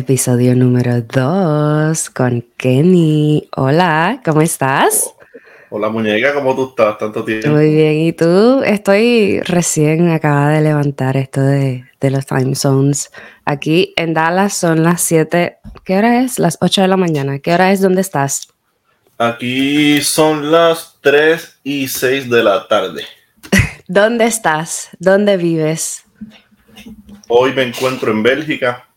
[0.00, 3.46] episodio número 2 con Kenny.
[3.54, 5.12] Hola, ¿cómo estás?
[5.68, 6.96] Hola muñeca, ¿cómo tú estás?
[6.96, 7.48] Tanto tiempo.
[7.50, 8.62] Muy bien, ¿y tú?
[8.64, 13.12] Estoy recién acaba de levantar esto de, de, los time zones.
[13.44, 16.38] Aquí en Dallas son las 7, ¿qué hora es?
[16.38, 17.38] Las 8 de la mañana.
[17.38, 17.82] ¿Qué hora es?
[17.82, 18.48] ¿Dónde estás?
[19.18, 23.04] Aquí son las 3 y 6 de la tarde.
[23.86, 24.88] ¿Dónde estás?
[24.98, 26.04] ¿Dónde vives?
[27.28, 28.89] Hoy me encuentro en Bélgica,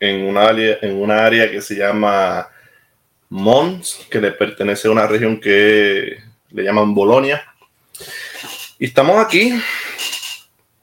[0.00, 2.48] en una área, en una área que se llama
[3.30, 6.18] Mons, que le pertenece a una región que
[6.50, 7.42] le llaman Bolonia.
[8.78, 9.52] Y estamos aquí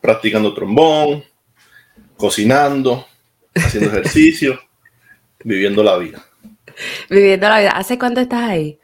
[0.02, 1.24] practicando trombón,
[2.18, 3.08] cocinando,
[3.56, 4.60] haciendo ejercicio,
[5.44, 6.24] viviendo la vida.
[7.10, 7.72] Viviendo la vida.
[7.72, 8.80] ¿Hace cuánto estás ahí?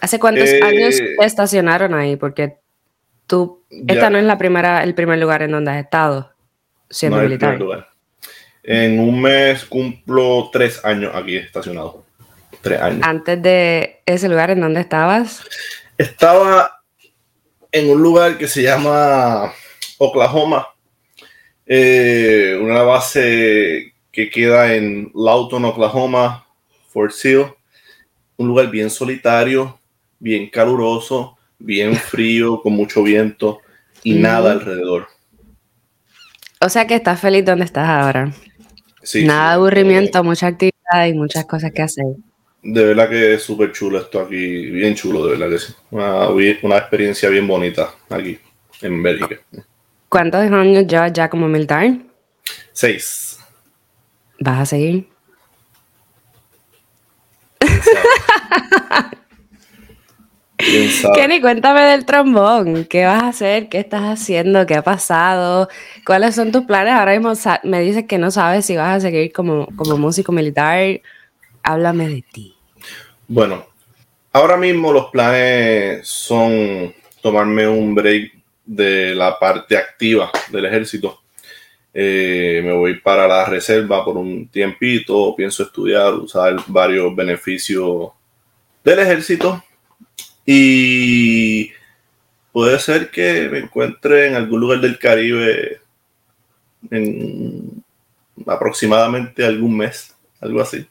[0.00, 2.16] ¿Hace cuántos Eh, años te estacionaron ahí?
[2.16, 2.56] Porque
[3.26, 3.94] tú, Ya.
[3.94, 6.32] esta no es la primera, el primer lugar en donde has estado
[6.90, 7.50] siendo No es el militar.
[7.56, 7.87] primer lugar.
[8.70, 12.04] En un mes cumplo tres años aquí estacionado.
[12.60, 13.00] Tres años.
[13.02, 15.40] Antes de ese lugar en donde estabas,
[15.98, 16.80] Estaba
[17.72, 19.52] en un lugar que se llama
[19.98, 20.68] Oklahoma,
[21.66, 26.46] eh, una base que queda en Lawton, Oklahoma,
[26.86, 27.46] Fort Sill,
[28.36, 29.80] un lugar bien solitario,
[30.20, 33.58] bien caluroso, bien frío, con mucho viento
[34.04, 35.08] y nada alrededor.
[36.60, 38.32] o sea que estás feliz donde estás ahora.
[39.02, 42.06] Sí, Nada de aburrimiento, mucha actividad y muchas cosas que hacer.
[42.62, 45.72] De verdad que es súper chulo esto aquí, bien chulo, de verdad que sí.
[45.90, 48.38] Una, una experiencia bien bonita aquí
[48.82, 49.40] en Bélgica.
[50.08, 51.98] ¿Cuántos años llevas ya como militar?
[52.72, 53.38] Seis.
[54.40, 55.08] ¿Vas a seguir?
[57.60, 58.08] ¿Quién sabe?
[58.48, 59.16] ¿Quién sabe?
[61.14, 62.84] Kenny, cuéntame del trombón.
[62.84, 63.68] ¿Qué vas a hacer?
[63.68, 64.66] ¿Qué estás haciendo?
[64.66, 65.68] ¿Qué ha pasado?
[66.04, 66.94] ¿Cuáles son tus planes?
[66.94, 67.32] Ahora mismo
[67.64, 71.00] me dices que no sabes si vas a seguir como, como músico militar.
[71.62, 72.54] Háblame de ti.
[73.26, 73.66] Bueno,
[74.32, 78.32] ahora mismo los planes son tomarme un break
[78.64, 81.22] de la parte activa del ejército.
[81.94, 88.10] Eh, me voy para la reserva por un tiempito, pienso estudiar, usar varios beneficios
[88.84, 89.62] del ejército
[90.50, 91.72] y
[92.52, 95.82] puede ser que me encuentre en algún lugar del Caribe
[96.90, 97.84] en
[98.46, 100.88] aproximadamente algún mes, algo así.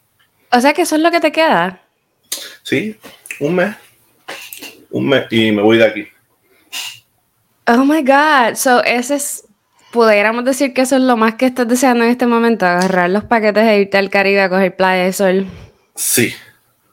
[0.52, 1.82] O sea que eso es lo que te queda.
[2.62, 2.98] Sí,
[3.40, 3.76] un mes.
[4.92, 6.08] Un mes y me voy de aquí.
[7.66, 8.54] Oh my God.
[8.54, 9.44] So, ese es.
[9.92, 13.24] Pudiéramos decir que eso es lo más que estás deseando en este momento: agarrar los
[13.24, 15.48] paquetes e irte al Caribe a coger playa de sol.
[15.96, 16.32] Sí,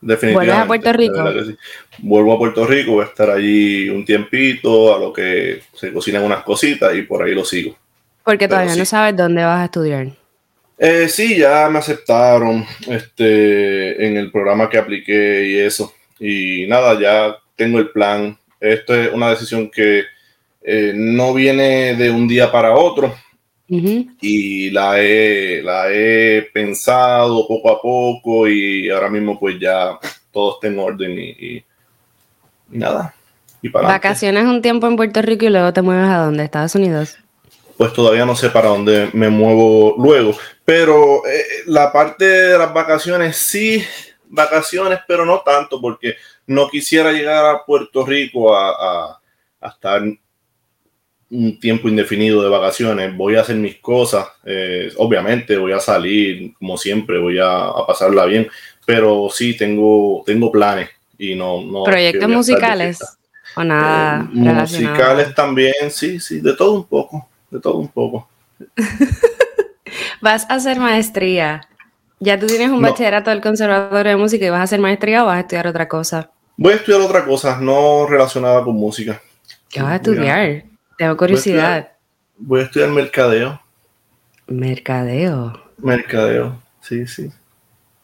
[0.00, 0.34] definitivamente.
[0.34, 1.44] ¿Vuelves a Puerto Rico?
[1.44, 1.56] sí.
[1.98, 6.22] Vuelvo a Puerto Rico, voy a estar allí un tiempito, a lo que se cocinan
[6.24, 7.76] unas cositas y por ahí lo sigo.
[8.24, 8.90] Porque Pero todavía no sí.
[8.90, 10.08] sabes dónde vas a estudiar.
[10.78, 15.92] Eh, sí, ya me aceptaron este, en el programa que apliqué y eso.
[16.18, 18.36] Y nada, ya tengo el plan.
[18.60, 20.04] Esto es una decisión que
[20.62, 23.14] eh, no viene de un día para otro.
[23.66, 24.06] Ujú.
[24.20, 29.98] y la he, la he pensado poco a poco y ahora mismo pues ya
[30.30, 31.64] todo está en orden y- y
[32.68, 33.14] nada.
[33.62, 34.08] Y para adelante.
[34.08, 36.44] Vacaciones un tiempo en Puerto Rico y luego te mueves a dónde?
[36.44, 37.16] Estados Unidos.
[37.76, 42.72] Pues todavía no sé para dónde me muevo luego, pero eh, la parte de las
[42.72, 43.84] vacaciones sí,
[44.28, 46.14] vacaciones, pero no tanto porque
[46.46, 49.20] no quisiera llegar a Puerto Rico a, a-
[49.60, 50.02] a estar
[51.30, 53.16] un tiempo indefinido de vacaciones.
[53.16, 57.86] Voy a hacer mis cosas, eh, obviamente voy a salir como siempre, voy a, a
[57.86, 58.46] pasarla bien,
[58.86, 61.62] pero sí tengo, tengo planes y no...
[61.62, 62.98] no es que ¿Proyectos musicales?
[63.56, 68.28] ¿O nada Eh, musicales también, sí, sí, de todo un poco, de todo un poco.
[70.20, 71.68] ¿Vas a hacer maestría?
[72.20, 72.88] ¿Ya tú tienes un No.
[72.90, 75.88] bachillerato del Conservatorio de Música y vas a hacer maestría o vas a estudiar otra
[75.88, 76.30] cosa?
[76.56, 79.20] Voy a estudiar otra cosa, no relacionada con música.
[79.68, 80.64] ¿Qué vas a- estudiar?
[80.96, 81.92] Tengo curiosidad.
[82.36, 83.60] Voy a estudiar mercadeo.
[84.46, 85.60] Mercadeo.
[85.78, 87.30] Mercadeo, sí, sí.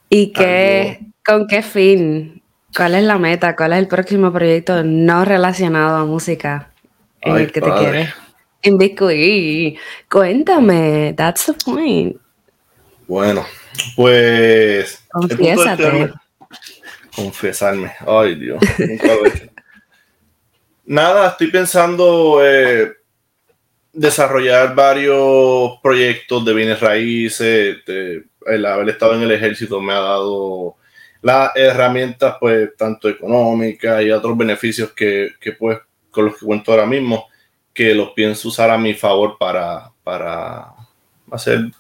[0.09, 2.40] ¿Y qué, con qué fin?
[2.76, 3.56] ¿Cuál es la meta?
[3.56, 6.70] ¿Cuál es el próximo proyecto no relacionado a música
[7.20, 7.84] en Ay, el que te padre.
[7.90, 8.14] quieres
[8.62, 9.78] inviscuir?
[10.11, 12.17] Cuéntame, that's the point.
[13.08, 13.44] Bueno,
[13.96, 15.05] pues.
[15.11, 16.12] Confiésate.
[17.14, 17.93] Confesarme.
[18.06, 18.61] Ay, Dios.
[18.78, 19.44] nunca lo he hecho.
[20.87, 22.93] Nada, estoy pensando eh,
[23.93, 27.84] desarrollar varios proyectos de bienes raíces.
[27.84, 30.76] de- el haber estado en el ejército me ha dado
[31.22, 35.78] las herramientas, pues, tanto económicas y otros beneficios que, que, pues,
[36.11, 37.26] con los que cuento ahora mismo,
[37.72, 40.67] que los pienso usar a mi favor para, para
[41.31, 41.70] hacer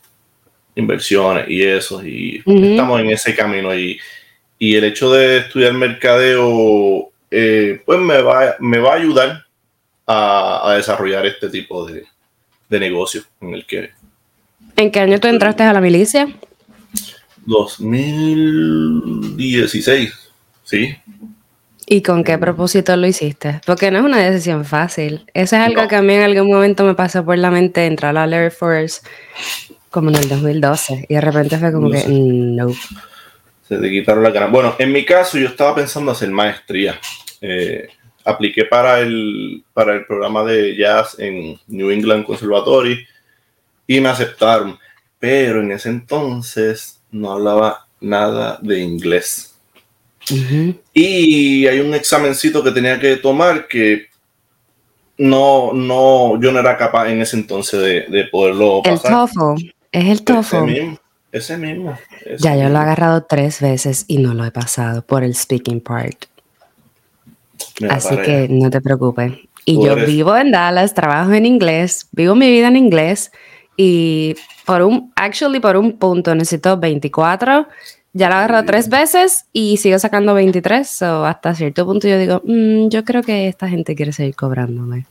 [0.74, 3.74] inversiones y eso, y estamos en ese camino.
[3.74, 3.98] Y,
[4.58, 9.46] y el hecho de estudiar mercadeo, eh, pues me va, me va a ayudar
[10.06, 12.04] a, desarrollar este tipo de,
[12.68, 13.90] de negocio en el que...
[14.76, 16.28] ¿En qué año tú entraste a la milicia?
[17.46, 20.12] 2016,
[20.64, 20.96] sí.
[21.92, 23.60] ¿Y con qué propósito lo hiciste?
[23.66, 25.24] Porque no es una decisión fácil.
[25.34, 28.16] Eso es algo que a mí en algún momento me pasó por la mente entrar
[28.16, 29.00] a la Air Force
[29.90, 32.72] como en el 2012 y de repente fue como que no.
[33.68, 34.46] Se te quitaron la cara.
[34.46, 36.96] Bueno, en mi caso yo estaba pensando hacer maestría.
[37.40, 37.88] Eh,
[38.24, 43.04] apliqué para el, para el programa de jazz en New England Conservatory
[43.88, 44.78] y me aceptaron.
[45.18, 49.54] Pero en ese entonces no hablaba nada de inglés.
[50.94, 54.06] Y hay un examencito que tenía que tomar que
[55.18, 59.12] no, no, yo no era capaz en ese entonces de, de poderlo pasar.
[59.12, 61.00] El TOEFL, es el TOEFL.
[61.32, 61.96] Ese mismo.
[62.38, 65.80] ya yo lo he agarrado tres veces y no lo he pasado por el speaking
[65.80, 66.24] part.
[67.88, 69.34] Así que no te preocupes.
[69.64, 73.30] Y yo vivo en Dallas, trabajo en inglés, vivo mi vida en inglés
[73.76, 74.34] y
[74.66, 77.66] por un, actually por un punto necesito 24.
[78.12, 81.02] Ya lo agarro tres veces y sigo sacando 23.
[81.02, 85.06] o hasta cierto punto yo digo, mm, yo creo que esta gente quiere seguir cobrándome.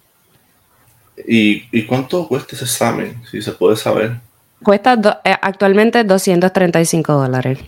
[1.27, 3.21] ¿Y, ¿Y, cuánto cuesta ese examen?
[3.29, 4.17] Si se puede saber.
[4.63, 7.59] Cuesta eh, actualmente 235 dólares.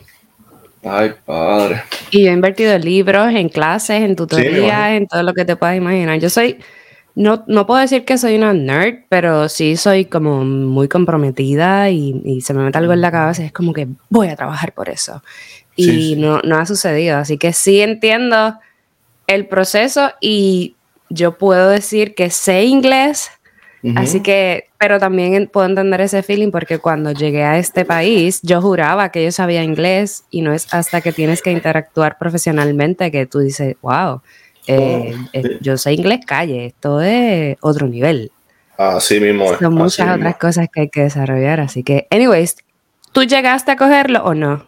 [0.83, 1.83] Ay, padre.
[2.09, 5.55] Y yo he invertido en libros, en clases, en tutorías, en todo lo que te
[5.55, 6.19] puedas imaginar.
[6.19, 6.57] Yo soy,
[7.15, 12.41] no, no puedo decir que soy una nerd, pero sí soy como muy comprometida y,
[12.41, 14.89] se me mete algo en la cabeza y es como que voy a trabajar por
[14.89, 15.21] eso.
[15.75, 17.17] Y No, no ha sucedido.
[17.17, 18.57] Así que sí entiendo
[19.27, 20.75] el proceso y
[21.09, 23.31] yo puedo decir que sé inglés,
[23.95, 28.61] Así que, pero también puedo entender ese feeling porque cuando llegué a este país, yo
[28.61, 33.25] juraba que yo sabía inglés y no es hasta que tienes que interactuar profesionalmente que
[33.25, 34.21] tú dices, wow,
[34.67, 38.31] eh, oh, eh, yo sé inglés calle, esto es otro nivel.
[38.77, 39.57] Así mismo.
[39.59, 41.59] Son muchas otras cosas que hay que desarrollar.
[41.59, 42.55] Así que, anyways,
[43.11, 44.67] ¿tú llegaste a cogerlo o no?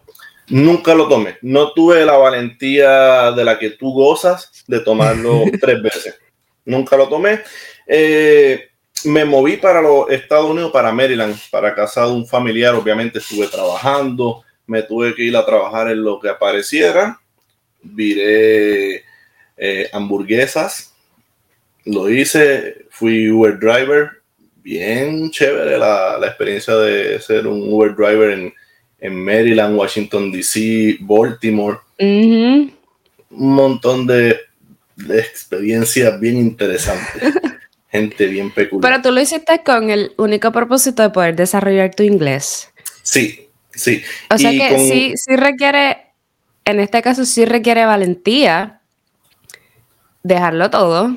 [0.49, 1.37] Nunca lo tomé.
[1.41, 6.19] No tuve la valentía de la que tú gozas de tomarlo tres veces.
[6.65, 7.41] Nunca lo tomé.
[7.87, 8.69] Eh,
[9.05, 12.75] me moví para los Estados Unidos, para Maryland, para casa de un familiar.
[12.75, 17.19] Obviamente estuve trabajando, me tuve que ir a trabajar en lo que apareciera.
[17.81, 19.03] Viré
[19.57, 20.93] eh, hamburguesas,
[21.85, 24.09] lo hice, fui Uber driver.
[24.63, 28.53] Bien chévere la, experiencia de ser un Uber driver en,
[29.13, 31.79] Maryland, Washington, D.C., Baltimore.
[31.99, 32.71] Un
[33.29, 34.37] montón de,
[34.95, 37.33] de experiencias bien interesantes.
[37.93, 38.91] gente bien peculiar.
[38.91, 42.73] Pero tú lo hiciste con el único propósito de poder desarrollar tu inglés.
[43.03, 44.01] Sí, sí.
[44.31, 46.07] O sea que sí, sí requiere,
[46.65, 48.81] en este caso sí requiere valentía
[50.23, 51.15] dejarlo todo,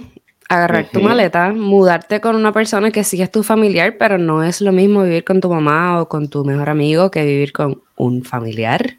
[0.49, 4.61] agarrar tu maleta, mudarte con una persona que sí es tu familiar, pero no es
[4.61, 8.23] lo mismo vivir con tu mamá o con tu mejor amigo que vivir con un
[8.23, 8.99] familiar.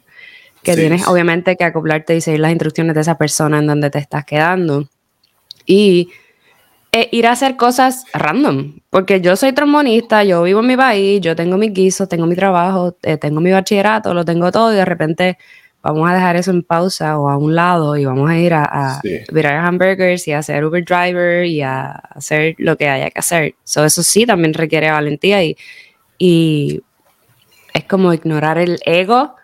[0.62, 3.98] Que tienes obviamente que acoplarte y seguir las instrucciones de esa persona en donde te
[3.98, 4.86] estás quedando.
[5.64, 6.10] Y
[6.92, 11.20] eh, ir a hacer cosas random, porque yo soy trombonista, yo vivo en mi país,
[11.20, 14.76] yo tengo mis guisos, tengo mi trabajo, eh, tengo mi bachillerato, lo tengo todo y
[14.76, 15.38] de repente
[15.82, 18.64] vamos a dejar eso en pausa o a un lado y vamos a ir a,
[18.64, 19.00] a
[19.32, 23.54] virar hamburgers y a hacer Uber driver y a hacer lo que haya que hacer.
[23.64, 25.56] eso sí también requiere valentía y,
[26.18, 26.82] y
[27.74, 29.36] es como ignorar el ego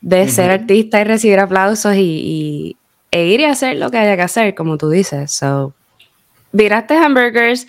[0.00, 2.76] de ser artista y recibir aplausos y, y,
[3.10, 5.32] e ir y hacer lo que haya que hacer, como tú dices.
[5.32, 5.74] So,
[6.52, 7.66] viraste hamburgers,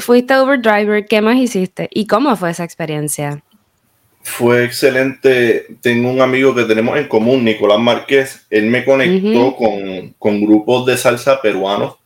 [0.00, 1.88] fuiste Uber driver, ¿qué más hiciste?
[1.92, 3.42] ¿Y cómo fue esa experiencia?
[4.22, 5.66] Fue excelente.
[5.80, 8.46] Tengo un amigo que tenemos en común, Nicolás Márquez.
[8.50, 11.96] Él me conectó con, grupos de salsa peruanos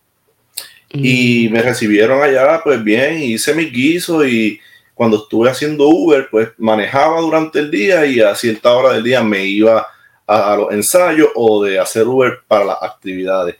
[0.90, 1.52] y mm.
[1.52, 4.60] me recibieron allá, pues bien, hice mi guiso y
[4.94, 9.24] cuando estuve haciendo Uber, pues manejaba durante el día y a cierta hora del día
[9.24, 9.86] me iba
[10.24, 13.56] a, a los ensayos o de hacer Uber para las actividades.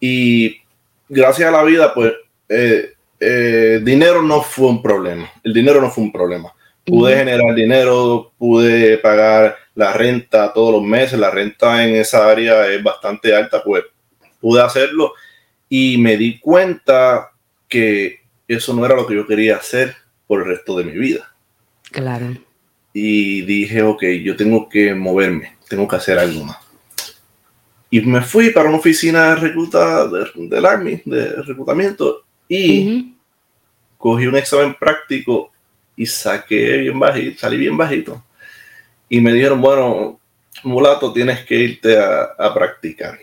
[0.00, 0.60] Y
[1.08, 2.12] gracias a la vida, pues,
[2.48, 5.30] eh, eh, dinero no fue un problema.
[5.44, 6.52] El dinero no fue un problema.
[6.84, 11.18] Pude generar dinero, pude pagar la renta todos los meses.
[11.18, 13.84] La renta en esa área es bastante alta, pues
[14.40, 15.14] pude hacerlo
[15.68, 17.30] y me di cuenta
[17.68, 19.96] que eso no era lo que yo quería hacer
[20.26, 21.32] por el resto de mi vida.
[21.90, 22.36] Claro.
[22.92, 26.58] Y dije, ok, yo tengo que moverme, tengo que hacer algo más.
[27.88, 33.14] Y me fui para una oficina de recluta del Army, de reclutamiento, y
[33.96, 35.51] cogí un examen práctico
[35.96, 38.22] y saqué bien bajito, salí bien bajito.
[39.08, 40.18] y me dijeron, bueno,
[40.64, 43.18] mulato, tienes que irte a, practicar.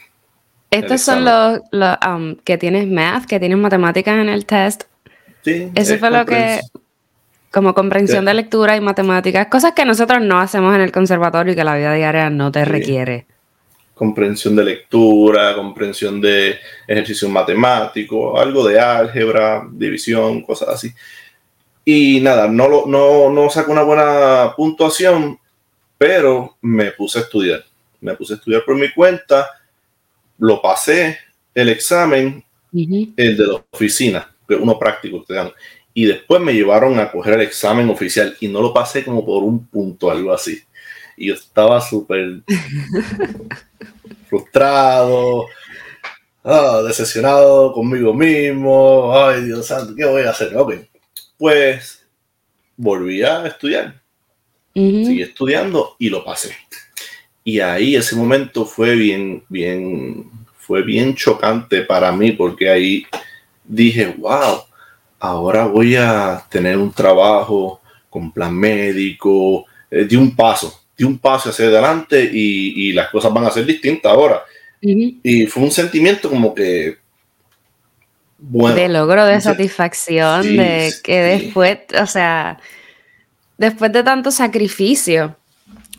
[0.71, 1.61] Estos son los,
[2.07, 4.83] um, que tienes math, que tienes matemáticas en el test.
[5.41, 5.71] Sí.
[5.73, 6.59] Eso fue lo que,
[7.51, 11.55] como comprensión de lectura y matemáticas, cosas que nosotros no hacemos en el conservatorio y
[11.55, 13.25] que la vida diaria no te requiere.
[13.95, 16.57] Comprensión de lectura, comprensión de
[16.88, 20.93] ejercicio matemático, algo de álgebra, división, cosas así.
[21.91, 25.39] Y nada, no, no, no saco una buena puntuación,
[25.98, 27.65] pero me puse a estudiar.
[28.00, 29.50] Me puse a estudiar por mi cuenta,
[30.38, 31.17] lo pasé,
[31.55, 35.51] el examen, el de la oficina, uno práctico que dan
[35.96, 39.43] y después me llevaron a coger el examen oficial y no lo pasé como por
[39.43, 40.62] un punto, algo así.
[41.17, 42.43] Y yo estaba súper
[44.29, 45.48] frustrado,
[46.43, 49.12] ah, decepcionado conmigo mismo.
[49.17, 50.55] Ay, Dios santo, ¿qué voy a hacer?
[50.55, 50.75] Ok,
[51.39, 52.05] pues
[52.77, 54.00] volví a estudiar.
[54.75, 56.55] Seguí estudiando y lo pasé.
[57.43, 63.05] Y ahí ese momento fue bien, bien, fue bien chocante para mí porque ahí
[63.63, 64.62] dije, wow,
[65.19, 71.17] ahora voy a tener un trabajo con plan médico, eh, de un paso, de un
[71.17, 74.43] paso hacia adelante y, las cosas van a ser distintas ahora.
[74.81, 76.98] Y fue un sentimiento como que...
[78.41, 82.60] Bueno, de logro, de satisfacción, de que después, o sea,
[83.58, 85.36] después de tanto sacrificio,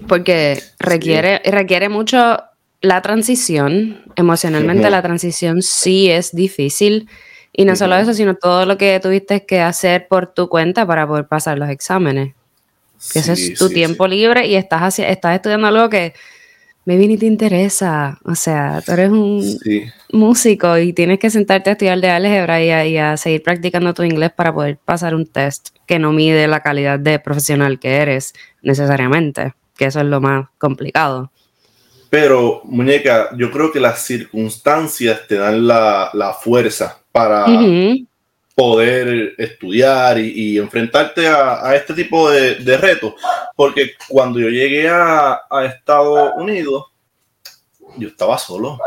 [0.08, 2.38] porque requiere, requiere mucho
[2.80, 7.08] la transición, emocionalmente la transición sí es difícil
[7.52, 11.06] y no solo eso, sino todo lo que tuviste que hacer por tu cuenta para
[11.06, 12.34] poder pasar los exámenes.
[13.14, 16.14] ese es tu tiempo libre y estás, estás estudiando algo que
[16.90, 18.18] maybe ni te interesa.
[18.24, 19.58] O sea, tú eres un
[20.10, 24.32] músico y tienes que sentarte a estudiar de álgebra y a, seguir practicando tu inglés
[24.34, 29.54] para poder pasar un test que no mide la calidad de profesional que eres necesariamente,
[29.76, 31.30] que eso es lo más complicado.
[32.10, 37.46] Pero, muñeca, yo creo que las circunstancias te dan la, la fuerza para
[38.54, 43.14] poder estudiar y, enfrentarte a, este tipo de, retos.
[43.56, 46.86] Porque cuando yo llegué a, Estados Unidos,
[47.96, 48.78] yo estaba solo.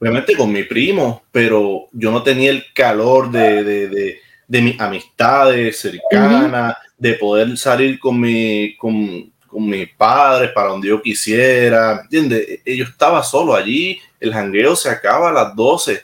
[0.00, 5.78] Obviamente con mi primo, pero yo no tenía el calor de, de, de, mis amistades
[5.78, 12.00] cercanas, de poder salir con, mi, con, con mis padres para donde yo quisiera.
[12.02, 12.60] ¿Entiendes?
[12.64, 16.02] Yo estaba solo allí, el jangueo se acaba a las 12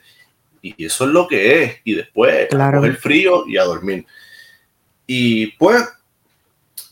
[0.62, 1.76] y eso es lo que es.
[1.84, 2.84] Y después claro.
[2.84, 4.06] el frío y a dormir.
[5.06, 5.84] Y pues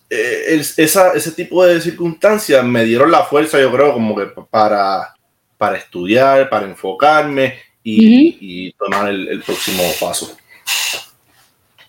[0.09, 5.15] eh, esa, ese tipo de circunstancias me dieron la fuerza, yo creo, como que para,
[5.59, 10.37] para estudiar, para enfocarme y, tomar el, próximo paso.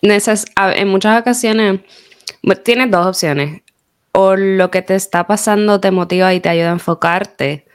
[0.02, 1.80] en muchas ocasiones
[2.64, 3.62] tienes dos opciones.
[4.12, 7.67] O lo que te está pasando te motiva y te ayuda a enfocarte,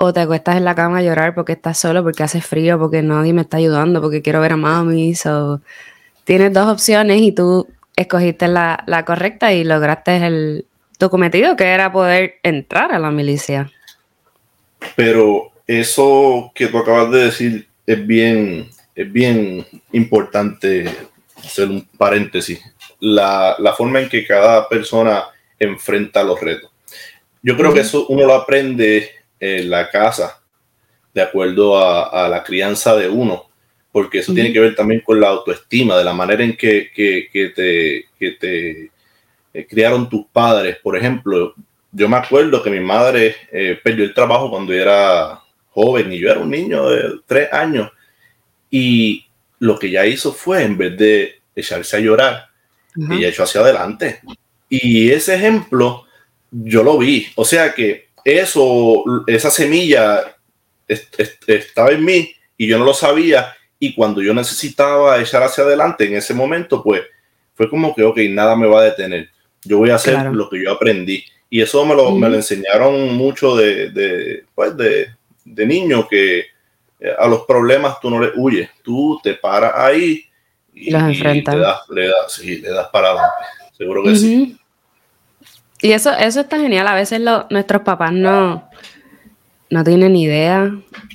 [0.00, 3.02] o te acuestas en la cama a llorar porque estás solo, porque hace frío, porque
[3.02, 5.16] nadie me está ayudando, porque quiero ver a mami.
[5.16, 5.60] So,
[6.22, 10.66] tienes dos opciones y tú escogiste la, correcta y lograste el,
[10.98, 13.72] tu cometido, que era poder entrar a la milicia.
[14.94, 20.88] Pero eso que tú acabas de decir es bien, es bien importante
[21.38, 22.60] hacer un paréntesis.
[23.00, 25.24] La, forma en que cada persona
[25.58, 26.70] enfrenta los retos.
[27.42, 30.42] Yo creo que eso uno lo aprende en la casa
[31.14, 33.48] de acuerdo a, la crianza de uno,
[33.90, 38.06] porque eso tiene que ver también con la autoestima, de la manera en que, te,
[38.18, 38.90] te
[39.52, 40.76] eh, criaron tus padres.
[40.82, 41.54] Por ejemplo,
[41.90, 45.40] yo me acuerdo que mi madre eh, perdió el trabajo cuando era
[45.70, 47.90] joven y yo era un niño de tres años
[48.70, 49.26] y
[49.58, 52.48] lo que ella hizo fue, en vez de echarse a llorar,
[53.10, 54.20] ella echó hacia adelante.
[54.68, 56.04] Y ese ejemplo
[56.50, 57.26] yo lo vi.
[57.36, 60.36] O sea que eso, esa semilla
[60.86, 63.54] estaba en mí y yo no lo sabía.
[63.78, 67.02] Y cuando yo necesitaba echar hacia adelante en ese momento, pues
[67.54, 69.30] fue como que, ok, nada me va a detener.
[69.64, 71.24] Yo voy a hacer lo que yo aprendí.
[71.50, 75.08] Y eso me lo, me lo enseñaron mucho de, de, pues de,
[75.44, 76.40] de niño, que
[77.00, 80.24] eh, a los problemas tú no le huyes, tú te paras ahí
[80.74, 81.54] y, los enfrentas.
[81.54, 83.44] Le das, le, das, le das para adelante.
[83.76, 84.58] Seguro que sí.
[85.80, 86.86] Y eso, eso está genial.
[86.88, 87.20] A veces
[87.50, 88.68] nuestros papás no,
[89.70, 90.70] no tienen idea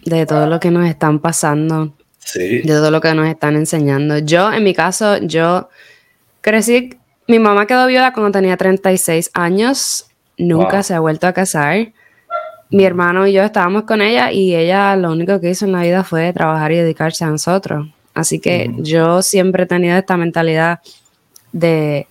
[0.06, 1.94] de todo lo que nos están pasando.
[2.34, 4.18] De todo lo que nos están enseñando.
[4.20, 5.70] Yo, en mi caso, yo
[6.42, 6.98] crecí.
[7.28, 10.08] Mi mamá quedó viuda cuando tenía 36 años.
[10.38, 11.94] Nunca se ha vuelto a casar.
[12.70, 15.82] Mi hermano y yo estábamos con ella y ella lo único que hizo en la
[15.82, 17.88] vida fue trabajar y dedicarse a nosotros.
[18.16, 20.80] Así que yo siempre he tenido esta mentalidad
[21.52, 22.08] de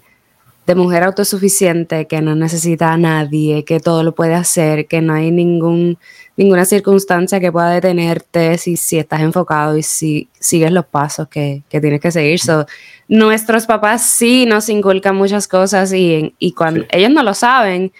[0.66, 5.14] de mujer autosuficiente, que no necesita a nadie, que todo lo puede hacer, que no
[5.14, 5.98] hay ningún,
[6.36, 11.62] ninguna circunstancia que pueda detenerte si, si estás enfocado y si sigues los pasos que,
[11.68, 12.38] que tienes que seguir.
[12.38, 12.66] So,
[13.08, 17.92] nuestros papás sí nos inculcan muchas cosas y, y cuando ellos no lo saben,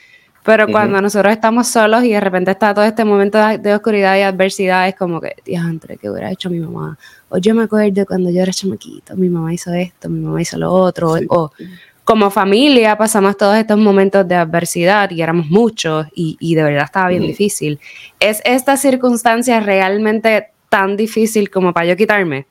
[0.45, 4.23] pero cuando nosotros estamos solos y de repente está todo este momento de, oscuridad y
[4.23, 6.99] adversidad, es como que, Dios, entre ¿qué hubiera hecho mi mamá?
[7.29, 10.59] O yo me acuerdo cuando yo era chamaquito, mi mamá hizo esto, mi mamá hizo
[10.59, 11.53] lo otro, o
[12.05, 17.09] como familia pasamos todos estos momentos de adversidad y éramos muchos y, de verdad estaba
[17.09, 17.79] bien difícil.
[18.19, 22.47] ¿Es esta circunstancia realmente tan difícil como para yo quitarme?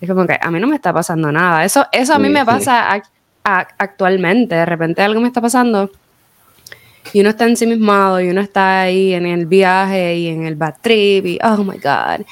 [0.00, 1.64] Es como que a mí no me está pasando nada.
[1.64, 3.02] Eso, eso a mí me pasa
[3.42, 4.54] actualmente.
[4.54, 5.90] De repente algo me está pasando
[7.12, 10.74] y uno está ensimismado y uno está ahí en el viaje y en el bad
[10.82, 12.26] trip y oh my God.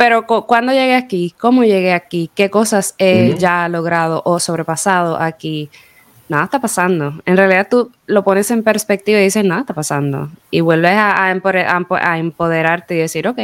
[0.00, 5.68] Pero cuando llegué aquí, cómo llegué aquí, qué cosas he ya logrado o sobrepasado aquí,
[6.30, 7.20] nada está pasando.
[7.26, 10.30] En realidad tú lo pones en perspectiva y dices, nada está pasando.
[10.50, 11.30] Y vuelves a,
[12.16, 13.38] empoderarte y decir, ok,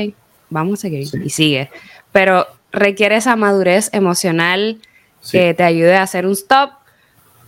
[0.48, 1.08] vamos a seguir.
[1.22, 1.68] Y sigue.
[2.10, 4.78] Pero requiere esa madurez emocional
[5.30, 6.70] que te ayude a hacer un stop,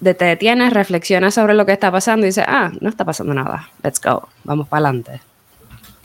[0.01, 3.33] de te detienes, reflexionas sobre lo que está pasando y dices, ah, no está pasando
[3.33, 5.23] nada, let's go, vamos para adelante.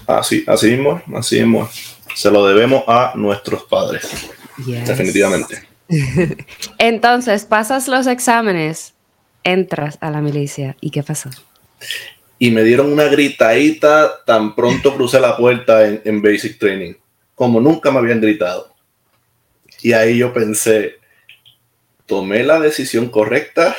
[0.08, 1.68] Así, así mismo, así mismo.
[2.16, 4.30] Se lo debemos a nuestros padres.
[4.58, 5.68] Definitivamente.
[6.78, 8.94] Entonces, pasas los exámenes,
[9.44, 10.76] entras a la milicia.
[10.82, 11.30] ¿Y qué pasó?
[12.40, 16.94] Y me dieron una gritadita tan pronto crucé la puerta en, en Basic Training,
[17.36, 18.74] como nunca me habían gritado.
[19.82, 20.96] Y ahí yo pensé,
[22.06, 23.76] tomé la decisión correcta.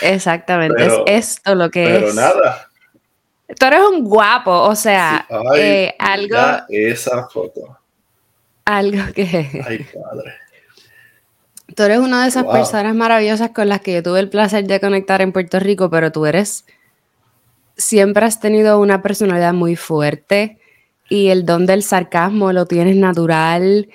[0.00, 2.02] Exactamente, es esto lo que es.
[2.02, 2.70] Pero nada,
[3.58, 6.36] Tú eres un guapo, o sea, eh, algo.
[6.68, 7.78] Esa foto.
[8.64, 9.62] Algo que.
[9.66, 10.34] Ay, padre.
[11.74, 14.78] Tú eres una de esas personas maravillosas con las que yo tuve el placer de
[14.78, 16.66] conectar en Puerto Rico, pero tú eres.
[17.78, 20.58] Siempre has tenido una personalidad muy fuerte
[21.08, 23.88] y el don del sarcasmo lo tienes natural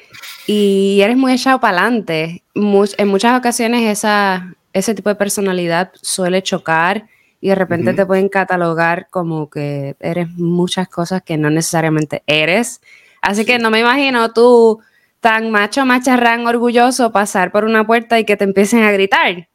[0.48, 2.44] y eres muy echado para adelante.
[2.56, 7.08] en muchas ocasiones esa, ese tipo de personalidad suele chocar
[7.40, 12.82] y de repente te pueden catalogar como que eres muchas cosas que no necesariamente eres.
[13.22, 14.80] Así que no me imagino tú
[15.20, 19.48] tan macho, macharrán, orgulloso pasar por una puerta y que te empiecen a gritar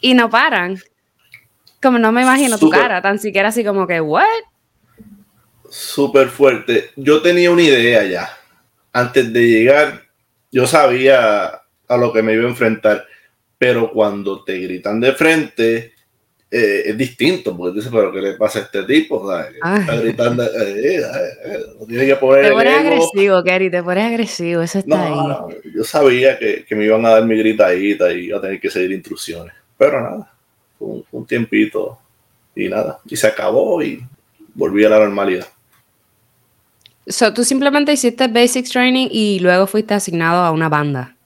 [0.00, 0.78] y no paran.
[1.82, 4.24] Como no me imagino tu cara, tan siquiera así como que, ¿what?
[5.68, 6.90] Súper fuerte.
[6.96, 8.30] Yo tenía una idea ya.
[8.92, 10.04] Antes de llegar,
[10.50, 13.06] yo sabía a lo que me iba a enfrentar.
[13.58, 15.93] Pero cuando te gritan de frente,
[16.56, 19.28] eh, es distinto, porque dice, pero ¿qué le pasa a este tipo?
[19.36, 24.78] Está gritando, eh, eh, tiene que poner Te pones agresivo, Kerry, te pones agresivo, eso
[24.78, 25.56] está ahí.
[25.74, 28.70] yo sabía que, que, me iban a dar mi gritadita y iba a tener que
[28.70, 30.32] seguir instrucciones, pero nada,
[30.78, 31.98] fue un, tiempito
[32.54, 34.06] y nada, y se acabó y
[34.54, 35.48] volví a la normalidad.
[37.08, 41.16] So, tú simplemente hiciste Basic Training y luego fuiste asignado a una banda.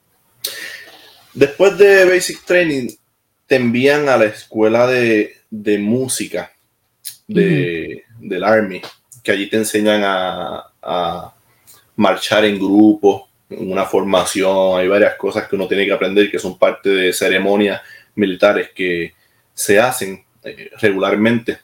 [1.35, 2.89] Después de Basic Training,
[3.49, 5.35] te envían a la escuela de,
[5.79, 6.53] música
[7.27, 8.79] de, del Army,
[9.23, 11.33] que allí te enseñan a,
[11.95, 16.39] marchar en grupo, en una formación, hay varias cosas que uno tiene que aprender que
[16.39, 17.81] son parte de ceremonias
[18.15, 19.13] militares que
[19.53, 21.57] se hacen eh, regularmente.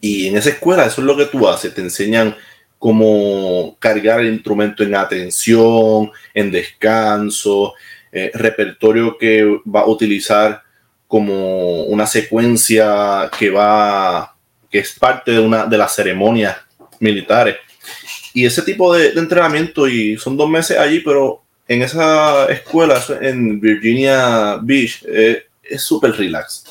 [0.00, 2.34] Y en esa escuela eso es lo que tú haces, te enseñan
[2.78, 7.74] cómo cargar el instrumento en atención, en descanso,
[8.10, 10.62] eh, repertorio que va a utilizar
[11.08, 14.36] como una secuencia que va,
[14.70, 16.56] que es parte de una de las ceremonias
[17.00, 17.56] militares.
[18.34, 23.58] Y ese tipo de, entrenamiento, y son dos meses allí, pero en esa escuela, en
[23.58, 26.64] Virginia Beach, eh, es súper relax.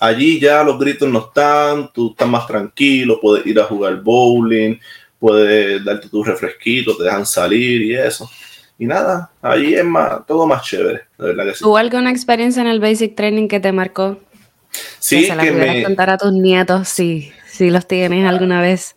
[0.00, 4.76] Allí ya los gritos no están, tú estás más tranquilo, puedes ir a jugar bowling,
[5.18, 8.28] puedes darte tu refresquito, te dejan salir y eso.
[8.78, 11.64] Y nada, ahí es más, todo más chévere, de verdad que sí.
[11.64, 14.18] ¿Hubo alguna experiencia en el Basic Training que te marcó?
[14.98, 15.84] Sí, que, se la me...
[15.84, 18.96] contar a tus nietos, sí, si los tienes alguna vez.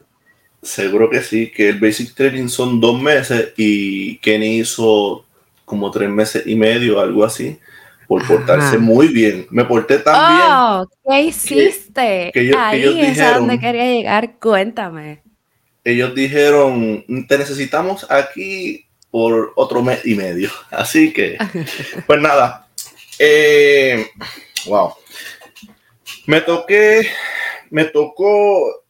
[0.63, 5.25] Seguro que sí, que el Basic Training son dos meses y Kenny hizo
[5.63, 7.59] como tres meses y medio, algo así,
[8.07, 9.45] por portarse muy bien.
[9.51, 11.19] Me porté tan oh, bien.
[11.19, 12.31] ¿Qué hiciste?
[12.33, 15.21] Que, Ahí es a donde quería llegar, cuéntame.
[15.83, 18.86] Ellos dijeron, te necesitamos aquí
[19.17, 20.51] por otro mes y medio.
[20.69, 21.39] Así que,
[22.05, 22.67] pues nada.
[23.17, 24.05] Eh,
[24.67, 24.93] wow.
[26.27, 27.07] Me toqué,
[27.71, 28.83] me tocó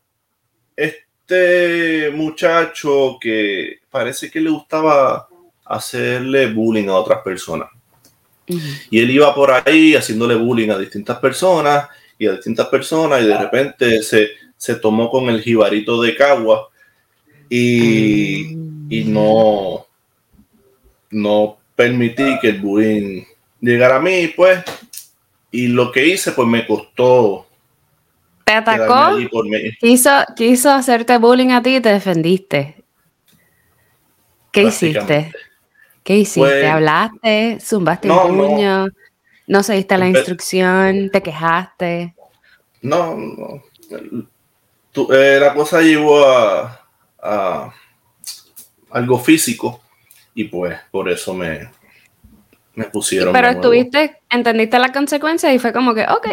[0.76, 5.30] este muchacho que parece que le gustaba
[5.64, 7.70] hacerle bullying a otras personas.
[8.90, 11.88] Y él iba por ahí haciéndole bullying a distintas personas
[12.20, 16.68] y a distintas personas y de repente se, se tomó con el jibarito de Cagua
[17.50, 18.52] y,
[18.90, 19.87] y no,
[21.12, 23.24] no permití que el bullying
[23.62, 24.64] llegara a mí, pues,
[25.52, 27.48] y lo que hice, pues me costó.
[28.44, 29.18] ¿Te atacó?
[29.80, 32.84] Quiso, quiso hacerte bullying a ti y te defendiste.
[34.52, 35.32] ¿Qué hiciste?
[36.04, 36.40] ¿Qué hiciste?
[36.40, 37.60] Pues, ¿Hablaste?
[37.62, 38.88] ¿Zumbaste un puño?
[39.48, 39.64] No.
[39.64, 41.10] seguiste la instrucción?
[41.12, 42.16] ¿Te quejaste?
[42.82, 43.64] No, no.
[45.14, 46.82] Eh, la cosa llevó a,
[47.22, 47.74] a,
[48.90, 49.82] algo físico
[50.38, 51.68] y pues por eso me,
[52.76, 53.34] me pusieron.
[53.34, 56.28] Pero estuviste, entendiste la consecuencia y fue como que, ok,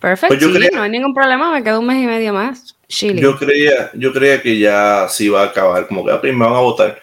[0.00, 2.76] perfecto, pues no hay ningún problema, me quedo un mes y medio más.
[2.88, 6.52] Yo creía, yo creía que ya se iba a acabar, como que ah, me van
[6.52, 7.00] a votar.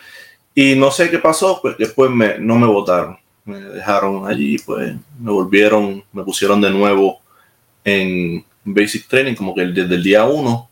[0.53, 3.17] Y no sé qué pasó, pues después me, no me votaron.
[3.45, 7.21] Me dejaron allí, pues me volvieron, me pusieron de nuevo
[7.85, 10.69] en Basic Training, como que desde el día uno.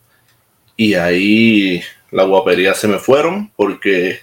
[0.76, 4.20] Y ahí la guapería se me fueron porque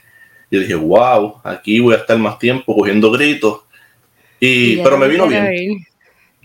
[0.51, 3.61] yo dije, wow, aquí voy a estar más tiempo cogiendo gritos.
[4.39, 5.85] Y, pero me vino bien.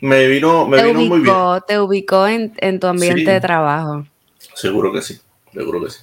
[0.01, 1.35] Me vino, me vino muy bien.
[1.67, 4.07] Te ubicó en, tu ambiente de trabajo.
[4.55, 5.19] Seguro que sí,
[5.53, 6.01] seguro que sí.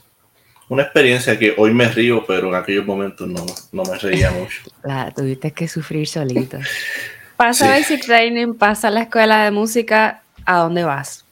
[0.69, 4.61] Una experiencia que hoy me río, pero en aquellos momentos no, me reía mucho.
[4.83, 6.57] La, tuviste que sufrir solito.
[7.37, 11.25] Pasa Basic Training, pasa la escuela de música, ¿a dónde vas?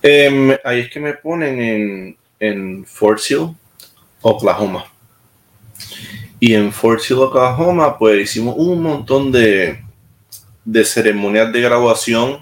[0.00, 3.54] Em, ahí es que me ponen en, en Fort Sill,
[4.22, 4.90] Oklahoma.
[6.38, 9.82] Y en Fort Sill, Oklahoma, pues hicimos un montón de,
[10.64, 12.38] de ceremonias de graduación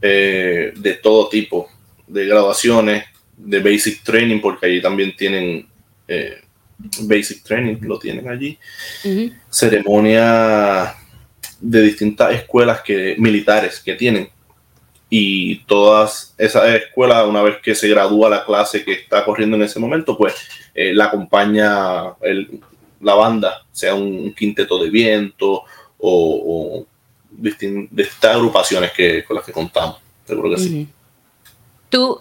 [0.00, 1.68] eh, de todo tipo,
[2.06, 3.04] de graduaciones,
[3.36, 5.66] de basic training, porque allí también tienen
[6.08, 6.42] eh,
[7.02, 8.58] basic training, lo tienen allí.
[9.48, 10.94] Ceremonia
[11.60, 14.28] de distintas escuelas que, militares que tienen.
[15.14, 19.62] Y todas esas escuelas, una vez que se gradúa la clase que está corriendo en
[19.62, 20.34] ese momento, pues
[20.74, 22.62] eh, la acompaña el,
[22.98, 25.64] la banda, sea un quinteto de viento
[25.98, 26.86] o,
[27.30, 29.98] distintas agrupaciones que, con las que contamos.
[30.26, 30.88] Seguro que sí.
[31.90, 32.18] Tú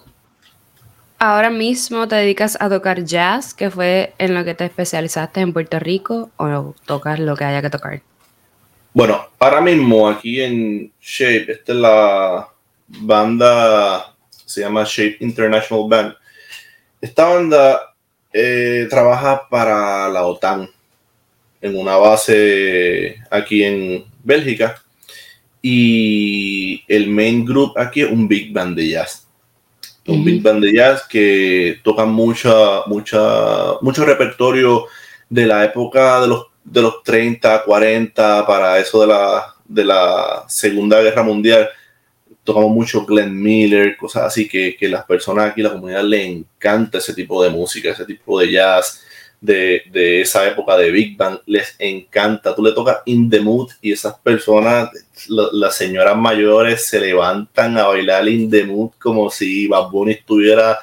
[1.17, 5.53] ahora mismo te dedicas a tocar jazz, que fue en lo que te especializaste en
[5.53, 8.01] Puerto Rico, o tocas lo que haya que tocar.
[8.93, 12.50] Bueno, ahora mismo aquí en Shape, esta es la
[12.99, 16.13] banda, se llama Shape International Band.
[16.99, 17.95] Esta banda
[18.33, 20.69] eh, trabaja para la OTAN
[21.61, 24.81] en una base aquí en Bélgica
[25.61, 29.27] y el main group aquí es un big band de jazz.
[30.07, 34.87] Un big band de jazz que toca mucha, mucha, mucho repertorio
[35.29, 40.43] de la época de los, de los 30, 40, para eso de la, de la
[40.47, 41.69] Segunda Guerra Mundial
[42.43, 46.97] tocamos mucho Glenn Miller, cosas así que, que las personas aquí, la comunidad le encanta
[46.97, 49.01] ese tipo de música, ese tipo de jazz,
[49.39, 52.55] de, de, esa época de Big Bang, les encanta.
[52.55, 54.89] Tú le tocas In the Mood y esas personas,
[55.27, 60.79] las señoras mayores, se levantan a bailar In the Mood como si Bad Bunny estuviera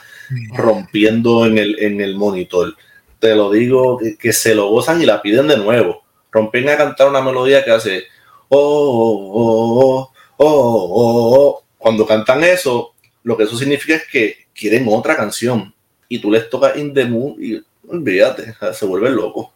[0.54, 2.74] rompiendo en el, en el monitor.
[3.18, 6.04] Te lo digo, que, se lo gozan y la piden de nuevo.
[6.30, 8.04] Rompen a cantar una melodía que hace
[8.48, 14.06] oh, oh, oh, oh Oh, oh, oh, cuando cantan eso, lo que eso significa es
[14.06, 15.74] que quieren otra canción
[16.08, 19.48] y tú les tocas In the Mood y olvídate, se vuelven locos.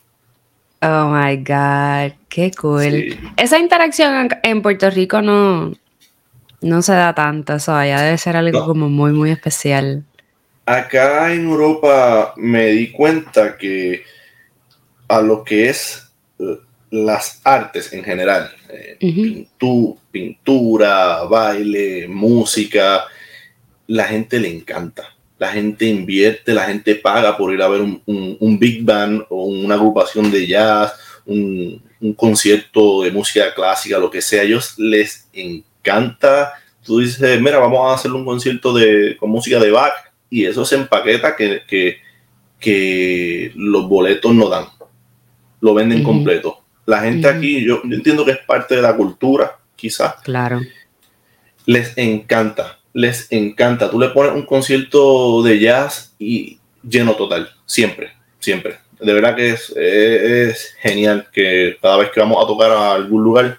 [0.83, 3.17] Oh my God, qué cool.
[3.37, 5.73] Esa interacción en Puerto Rico no,
[6.61, 10.05] no se da tanto, eso allá debe ser algo como muy, muy especial.
[10.67, 14.03] Acá en Europa me di cuenta que
[15.09, 16.59] a lo que es eh,
[16.93, 19.47] las artes en general, eh,
[20.11, 23.07] pintura, baile, música,
[23.87, 25.17] la gente le encanta.
[25.39, 29.75] La gente invierte, la gente paga por ir a ver un, big band o una
[29.75, 30.93] agrupación de jazz,
[31.25, 31.83] un,
[32.15, 34.43] concierto de música clásica, lo que sea.
[34.43, 36.53] A ellos les encanta.
[36.85, 39.95] Tú dices, mira, vamos a hacer un concierto de, con música de Bach
[40.29, 41.63] y eso se empaqueta que,
[42.61, 44.67] que, los boletos no dan.
[45.61, 50.15] Lo venden completo la gente aquí, yo, entiendo que es parte de la cultura, quizás.
[50.23, 50.61] Claro.
[51.67, 53.91] Les encanta, les encanta.
[53.91, 58.79] Tú le pones un concierto de jazz y lleno total, siempre, siempre.
[59.01, 63.23] De verdad que es, es, genial que cada vez que vamos a tocar a algún
[63.23, 63.59] lugar,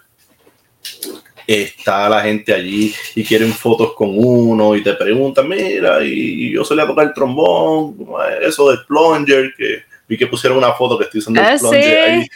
[1.46, 6.64] está la gente allí y quieren fotos con uno y te preguntan, mira, y yo
[6.64, 7.98] solía tocar el trombón,
[8.42, 12.00] eso de plunger, que vi que pusieron una foto que estoy usando el ah, plunger
[12.00, 12.28] ahí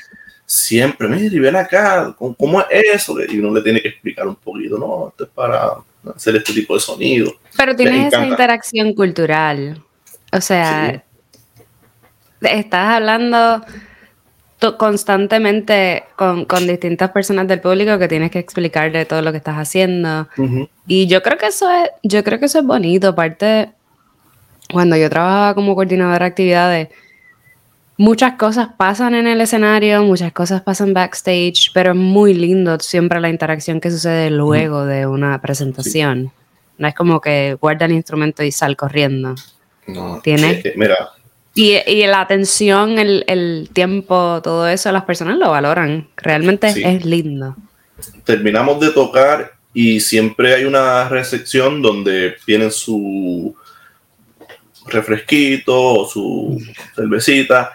[0.47, 3.15] siempre, mira, y ven acá, ¿cómo es eso?
[3.21, 5.73] Y uno le tiene que explicar un poquito, no, esto es para
[6.15, 7.33] hacer este tipo de sonido.
[7.55, 9.83] Pero tienes esa interacción cultural.
[10.31, 11.03] O sea,
[12.41, 13.65] estás hablando
[14.77, 20.29] constantemente con, distintas personas del público que tienes que explicarle todo lo que estás haciendo.
[20.87, 23.09] Y yo creo que eso es, yo creo que eso es bonito.
[23.09, 23.71] Aparte,
[24.71, 26.87] cuando yo trabajaba como coordinadora de actividades,
[27.97, 33.19] muchas cosas pasan en el escenario, muchas cosas pasan backstage, pero es muy lindo siempre
[33.19, 36.31] la interacción que sucede luego de una presentación.
[36.77, 39.35] No es como que guarda el instrumento y sal corriendo.
[39.87, 40.61] No, tiene.
[40.75, 40.95] mira.
[41.55, 46.07] Y, la atención, el, tiempo, todo eso, las personas lo valoran.
[46.15, 47.55] Realmente es lindo.
[48.25, 53.55] Terminamos de tocar y siempre hay una recepción donde tienen su
[54.85, 56.61] refresquito o su
[56.95, 57.71] cervecita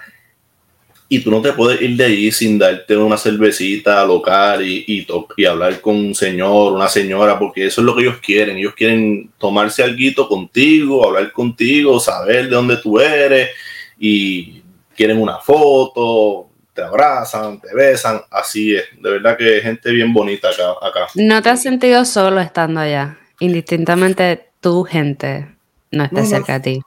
[1.14, 5.07] y tú no te puedes ir de ahí sin darte una cervecita local y, y,
[5.37, 8.57] y, hablar con un señor, una señora, porque eso es lo que ellos quieren.
[8.57, 13.51] Ellos quieren tomarse algo contigo, hablar contigo, saber de dónde tú eres
[13.98, 14.62] y
[14.96, 18.22] quieren una foto, te abrazan, te besan.
[18.31, 20.70] Así es, de verdad que gente bien bonita acá.
[20.81, 21.09] acá.
[21.16, 23.18] ¿No te has sentido solo estando allá?
[23.38, 25.46] Indistintamente tu gente
[25.90, 26.83] no esté cerca de ti.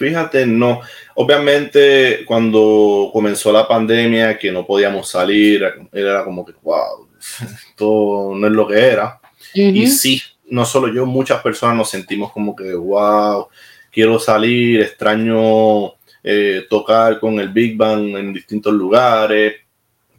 [0.00, 0.80] Fíjate, no.
[1.14, 8.46] Obviamente, cuando comenzó la pandemia, que no podíamos salir, era como que, wow, esto no
[8.46, 9.20] es lo que era.
[9.52, 13.48] Y sí, no solo yo, muchas personas nos sentimos como que, wow,
[13.92, 15.92] quiero salir, extraño
[16.24, 19.56] eh, tocar con el Big Bang en distintos lugares,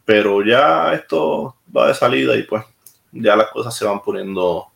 [0.05, 2.63] pero ya esto va de salida y pues
[3.13, 4.67] ya las cosas se van poniendo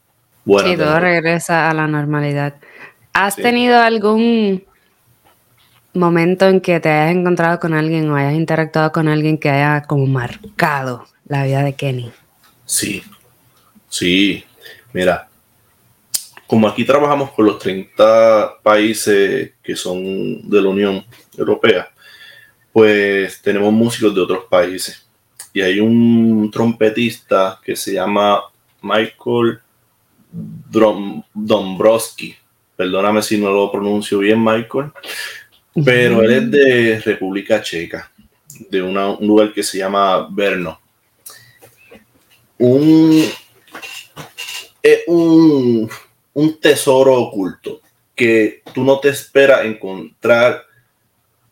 [0.43, 0.73] buenas.
[0.73, 2.55] Y todo regresa a la normalidad.
[3.13, 4.65] ¿Has tenido algún
[5.95, 9.83] momento en que te hayas encontrado con alguien o hayas interactuado con alguien que haya
[9.83, 12.11] como marcado la vida de Kenny?
[12.65, 13.03] Sí,
[13.89, 14.43] sí.
[14.93, 15.27] Mira,
[16.47, 21.05] como aquí trabajamos con los 30 países que son de la Unión
[21.37, 21.89] Europea,
[22.71, 25.05] pues tenemos músicos de otros países.
[25.53, 28.41] Y hay un trompetista que se llama
[28.81, 29.59] Michael
[31.33, 32.35] Dombrowski.
[32.75, 34.91] Perdóname si no lo pronuncio bien, Michael
[35.83, 38.11] pero él es de República Checa,
[38.69, 38.93] de un
[39.27, 40.79] lugar que se llama Brno.
[42.57, 43.25] Un,
[45.07, 45.89] un,
[46.33, 47.81] un tesoro oculto
[48.15, 50.63] que tú no te esperas encontrar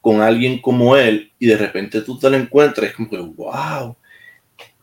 [0.04, 3.96] con alguien como él y de repente tú te lo encuentras, es como que, wow,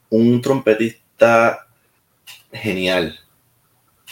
[0.09, 1.67] un trompetista
[2.51, 3.20] genial,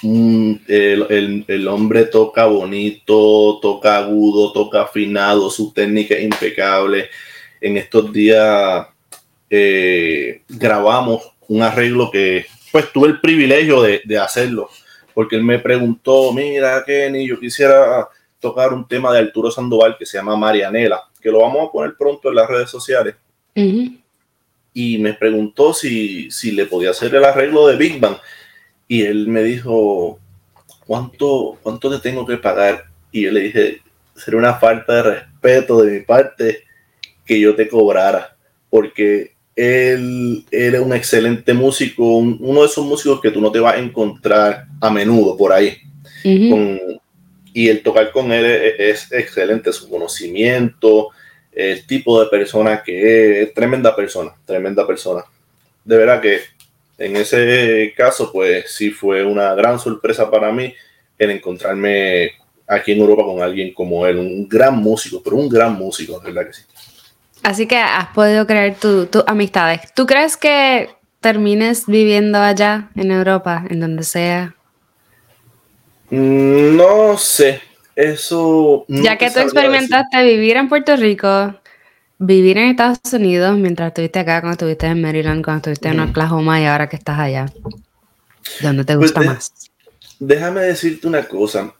[0.03, 7.09] el, hombre toca bonito, toca agudo, toca afinado, su técnica es impecable.
[7.61, 8.87] En estos días
[9.51, 14.69] eh, grabamos un arreglo que pues tuve el privilegio de, hacerlo,
[15.15, 18.07] porque él me preguntó, mira Kenny, yo quisiera
[18.39, 21.97] tocar un tema de Arturo Sandoval que se llama Marianela, que lo vamos a poner
[21.99, 23.17] pronto en las redes sociales.
[24.73, 28.19] Y me preguntó si, si le podía hacer el arreglo de Big Bang
[28.89, 30.19] y él me dijo,
[30.87, 32.87] ¿cuánto, cuánto te tengo que pagar?
[33.13, 33.83] Y yo le dije,
[34.17, 36.65] sería una falta de respeto de mi parte
[37.27, 38.35] que yo te cobrara,
[38.71, 43.75] porque él era un excelente músico, uno de esos músicos que tú no te vas
[43.75, 45.77] a encontrar a menudo por ahí.
[47.53, 48.45] y el tocar con él
[48.79, 51.09] es, excelente, su conocimiento,
[51.53, 55.25] el tipo de persona que es, tremenda persona, tremenda persona.
[55.85, 56.41] De verdad que
[56.99, 60.75] en ese caso, pues sí fue una gran sorpresa para mí
[61.17, 62.33] el encontrarme
[62.67, 66.47] aquí en Europa con alguien como él, un gran músico, pero un gran músico, ¿verdad
[66.47, 66.63] que sí?
[67.43, 69.93] Así que has podido crear tus amistades.
[69.95, 74.55] ¿Tú crees que termines viviendo allá en Europa, en donde sea?
[76.11, 77.61] Mm, no sé,
[77.95, 78.85] eso...
[78.89, 81.55] Ya que tú experimentaste vivir en Puerto Rico,
[82.19, 86.61] vivir en Estados Unidos mientras estuviste acá, cuando estuviste en Maryland, cuando estuviste en Oklahoma
[86.61, 87.47] y ahora que estás allá?
[88.61, 89.53] ¿Dónde te pues gusta más?
[90.19, 91.73] Déjame decirte una cosa.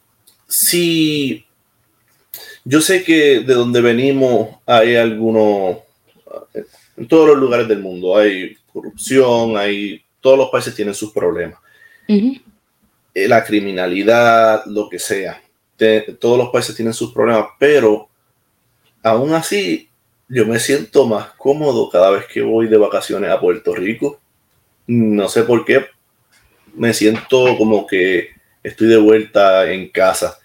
[0.47, 1.45] Si
[2.65, 5.79] yo sé que de donde venimos hay algunos,
[6.97, 11.59] en todos los lugares del mundo hay corrupción, hay, todos los países tienen sus problemas.
[12.07, 15.43] Eh, la criminalidad, lo que sea.
[16.21, 18.09] todos los países tienen sus problemas, pero
[19.03, 19.88] aún así
[20.29, 24.21] yo me siento más cómodo cada vez que voy de vacaciones a Puerto Rico.
[24.87, 25.87] No sé por qué.
[26.75, 28.31] Me siento como que
[28.63, 30.39] estoy de vuelta en casa.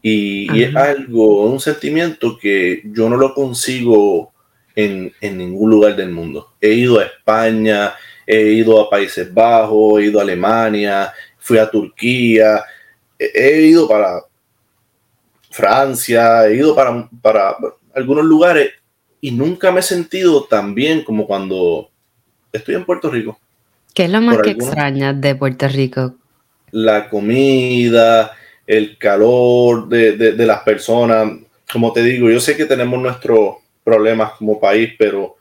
[0.00, 4.32] Y, es algo, un sentimiento que yo no lo consigo
[4.76, 6.52] en, en, ningún lugar del mundo.
[6.60, 11.68] He ido a España, he ido a Países Bajos, he ido a Alemania, fui a
[11.68, 12.62] Turquía,
[13.18, 14.22] he, ido para
[15.50, 17.56] Francia, he ido para, para
[17.92, 18.74] algunos lugares
[19.26, 21.90] y nunca me he sentido tan bien como cuando
[22.52, 23.36] estoy en Puerto Rico.
[23.92, 26.14] ¿Qué es lo más que extrañas de Puerto Rico?
[26.70, 28.30] La comida,
[28.68, 31.28] el calor de, de, las personas.
[31.72, 35.34] Como te digo, yo sé que tenemos nuestros problemas como país, pero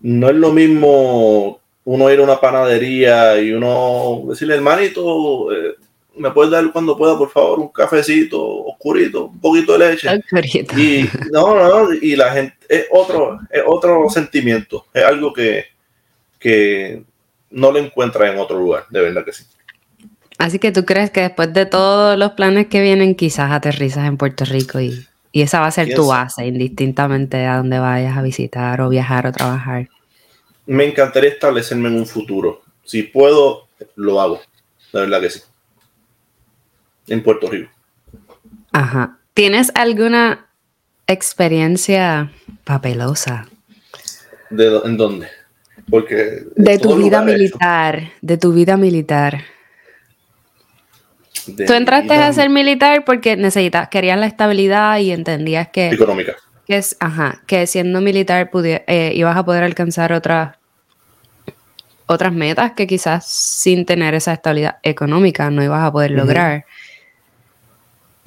[0.00, 5.74] no es lo mismo uno ir a una panadería y uno decirle, hermanito, eh,
[6.18, 10.08] me puedes dar cuando pueda, por favor, un cafecito oscurito, un poquito de leche.
[10.76, 15.66] Y no, no, y la gente es otro, es otro sentimiento, es algo que,
[16.38, 17.02] que
[17.50, 19.44] no lo encuentra en otro lugar, de verdad que sí.
[20.38, 24.16] Así que tú crees que después de todos los planes que vienen, quizás aterrizas en
[24.16, 28.22] Puerto Rico y, y esa va a ser tu base, indistintamente a donde vayas a
[28.22, 29.88] visitar o viajar o trabajar.
[30.66, 32.62] Me encantaría establecerme en un futuro.
[32.84, 34.40] Si puedo, lo hago.
[34.92, 35.40] De verdad que sí.
[37.08, 37.70] En Puerto Rico.
[38.72, 39.18] Ajá.
[39.34, 40.46] ¿Tienes alguna
[41.06, 42.32] experiencia
[42.64, 43.46] papelosa?
[44.50, 45.28] ¿De, ¿En dónde?
[45.90, 49.42] Porque de tu vida militar, de tu vida militar.
[51.66, 55.88] Tú entraste a ser militar porque necesitas, querías la estabilidad y entendías que...
[55.88, 56.36] Económica.
[56.66, 58.50] Que, es, ajá, que siendo militar
[58.86, 60.58] eh, ibas a poder alcanzar otras
[62.08, 66.64] otras metas que quizás sin tener esa estabilidad económica no ibas a poder lograr.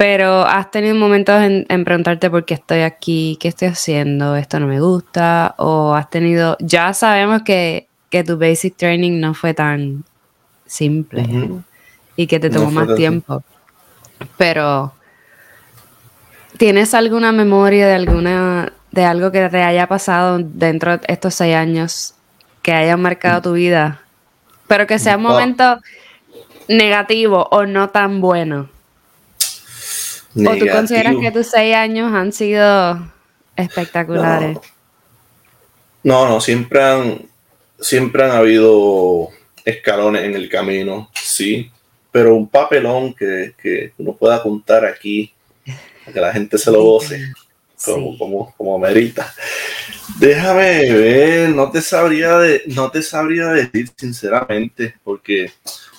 [0.02, 4.66] Pero has tenido momentos en, preguntarte por qué estoy aquí, qué estoy haciendo, esto no
[4.66, 7.88] me gusta, o has tenido, ya sabemos que,
[8.26, 10.04] tu basic training no fue tan
[10.66, 11.24] simple
[12.16, 13.44] y que te tomó más tiempo.
[14.40, 14.92] Pero,
[16.58, 21.56] ¿tienes alguna memoria de alguna de algo que te haya pasado dentro de estos seis
[21.56, 22.16] años
[22.64, 24.02] que haya marcado tu vida?
[24.66, 25.80] Pero que sea un momento
[26.68, 28.71] negativo o no tan bueno.
[30.36, 33.12] ¿O tú consideras que tus seis años han sido
[33.56, 34.58] espectaculares?
[36.04, 37.22] No, no, siempre han,
[37.80, 39.30] siempre han habido
[39.66, 41.72] escalones en el camino, sí,
[42.12, 45.34] pero un papelón que, que uno pueda contar aquí,
[46.12, 47.34] que la gente se lo goce,
[47.84, 49.34] como, como, como merita.
[50.18, 55.52] Déjame ver, no te sabría de, no te sabría decir sinceramente, porque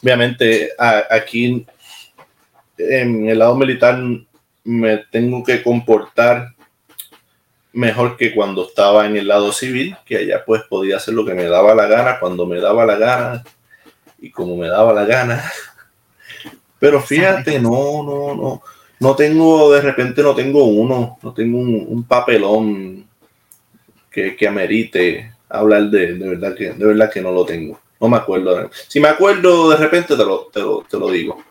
[0.02, 1.66] obviamente aquí
[2.90, 4.02] en el lado militar
[4.64, 6.54] me tengo que comportar
[7.72, 11.34] mejor que cuando estaba en el lado civil, que allá pues podía hacer lo que
[11.34, 13.44] me daba la gana, cuando me daba la gana
[14.20, 15.42] y como me daba la gana.
[16.78, 18.62] Pero fíjate, no, no, no,
[18.98, 23.06] no tengo, de repente no tengo uno, no tengo un, papelón
[24.10, 27.80] que, que, amerite hablar de, de verdad que, de verdad que no lo tengo.
[28.00, 28.68] No me acuerdo.
[28.88, 31.42] Si me acuerdo, de repente te lo, te lo, te lo digo.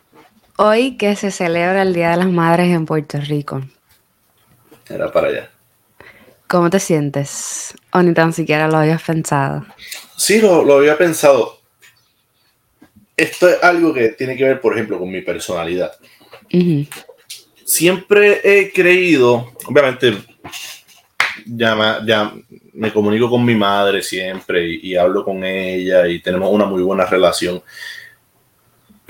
[0.56, 3.62] Hoy que se celebra el Día de las Madres en Puerto Rico.
[4.88, 5.50] Era para allá.
[6.46, 7.74] ¿Cómo te sientes?
[7.92, 9.64] O ni tan siquiera lo habías pensado.
[10.16, 11.58] Sí, lo, había pensado.
[13.16, 15.92] Esto es algo que tiene que ver, por ejemplo, con mi personalidad.
[17.64, 20.18] Siempre he creído, obviamente,
[21.46, 22.34] ya, ya
[22.74, 27.06] me comunico con mi madre siempre y hablo con ella y tenemos una muy buena
[27.06, 27.62] relación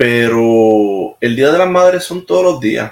[0.03, 2.91] pero el Día de las Madres son todos los días.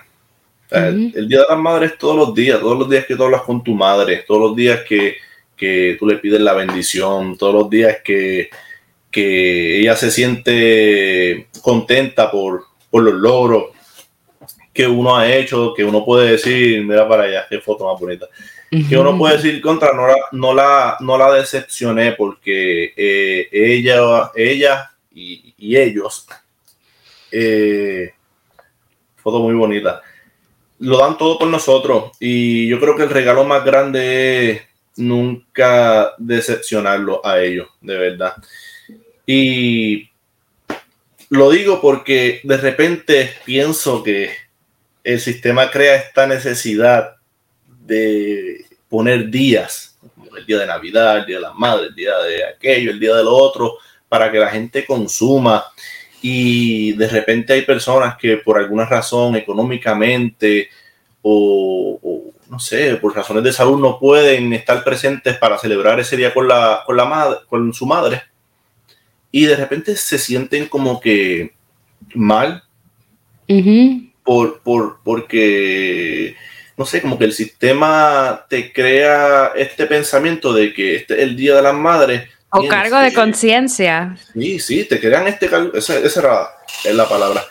[0.69, 3.61] El Día de las Madres todos los días, todos los días que tú hablas con
[3.61, 5.17] tu madre, todos los días que,
[5.57, 8.49] que tú le pides la bendición, todos los días que,
[9.11, 13.65] que ella se siente contenta por, por, los logros
[14.71, 18.27] que uno ha hecho, que uno puede decir, mira para allá, qué foto más bonita,
[18.87, 24.31] que uno puede decir contra, no la, no la, no la decepcioné porque eh, ella,
[24.33, 26.25] ella y, y ellos
[27.31, 28.13] eh,
[29.17, 30.01] foto muy bonita.
[30.79, 34.61] Lo dan todo por nosotros y yo creo que el regalo más grande es
[34.97, 38.35] nunca decepcionarlo a ellos, de verdad.
[39.25, 40.09] Y
[41.29, 44.31] lo digo porque de repente pienso que
[45.03, 47.15] el sistema crea esta necesidad
[47.85, 49.97] de poner días,
[50.37, 53.15] el día de Navidad, el día de las madres, el día de aquello, el día
[53.15, 53.77] de lo otro,
[54.09, 55.63] para que la gente consuma
[56.21, 60.69] y de repente hay personas que por alguna razón económicamente
[61.21, 61.99] o,
[62.49, 66.47] no sé, por razones de salud no pueden estar presentes para celebrar ese día con,
[66.47, 68.21] la, con, la madre, con su madre
[69.31, 71.53] y de repente se sienten como que
[72.13, 72.63] mal
[74.23, 76.35] por, por, porque
[76.77, 81.35] no sé, como que el sistema te crea este pensamiento de que este es el
[81.35, 82.27] Día de las Madres.
[82.51, 84.17] O cargo de conciencia.
[84.33, 86.49] Sí, sí, te crean este cargo, esa, esa
[86.83, 87.43] es la palabra.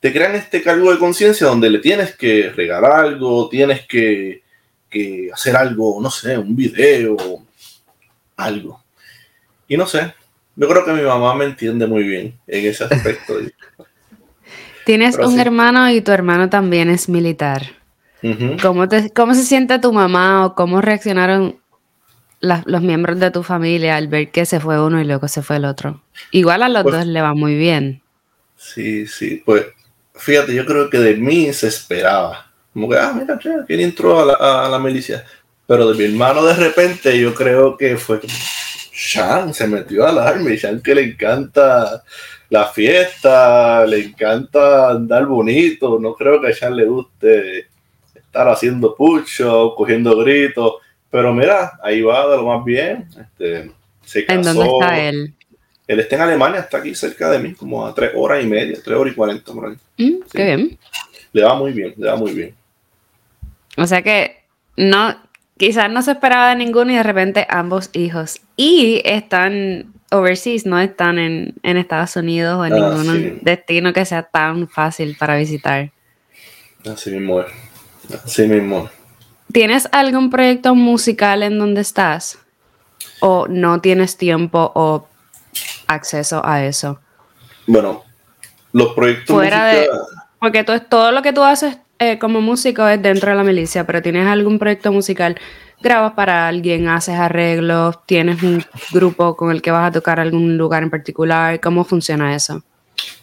[0.00, 4.42] Te crean este cargo de conciencia donde le tienes que regalar algo, tienes que,
[4.88, 7.16] que hacer algo, no sé, un video,
[8.36, 8.82] algo.
[9.66, 10.14] Y no sé,
[10.56, 13.34] yo creo que mi mamá me entiende muy bien en ese aspecto.
[14.86, 17.76] Tienes un hermano y tu hermano también es militar.
[18.62, 21.60] ¿Cómo, te, ¿Cómo se siente tu mamá o cómo reaccionaron
[22.40, 25.56] los miembros de tu familia al ver que se fue uno y luego se fue
[25.56, 26.02] el otro?
[26.30, 28.02] Igual a los pues dos le va muy bien.
[28.56, 29.66] Sí, sí, pues
[30.14, 32.50] fíjate, yo creo que de mí se esperaba.
[32.72, 35.24] Como que, ah, mira, ¿quién entró a la, a la milicia?
[35.66, 38.20] Pero de mi hermano de repente yo creo que fue
[38.92, 42.02] Sean se metió al army, Sean que le encanta
[42.50, 47.68] la fiesta, le encanta andar bonito, no creo que a Sean le guste
[48.14, 50.74] estar haciendo pucho, cogiendo gritos,
[51.10, 53.08] pero mira, ahí va de lo más bien.
[53.18, 53.70] Este,
[54.04, 54.38] se casó.
[54.38, 55.34] ¿En dónde está él?
[55.86, 58.78] Él está en Alemania, está aquí cerca de mí, como a tres horas y media,
[58.84, 59.76] tres horas y cuarenta por ahí.
[59.96, 60.78] Mm, qué bien.
[61.32, 62.54] Le va muy bien, le va muy bien.
[63.78, 64.42] O sea que
[64.76, 65.16] no,
[65.56, 68.40] quizás no se esperaba de ninguno y de repente ambos hijos.
[68.56, 74.24] Y están overseas, no están en, Estados Unidos o en ah, ningún destino que sea
[74.24, 75.90] tan fácil para visitar.
[76.86, 77.46] Así mismo es.
[78.24, 78.90] Así mismo.
[79.52, 82.38] ¿Tienes algún proyecto musical en donde estás?
[83.20, 85.08] ¿O no tienes tiempo o
[85.86, 87.00] acceso a eso?
[87.66, 88.04] Bueno,
[88.72, 89.88] los proyectos musicales...
[90.38, 94.00] porque todo lo que tú haces eh, como músico es dentro de la milicia, pero
[94.00, 95.36] tienes algún proyecto musical,
[95.80, 100.56] grabas para alguien, haces arreglos, tienes un grupo con el que vas a tocar algún
[100.56, 102.62] lugar en particular, ¿cómo funciona eso?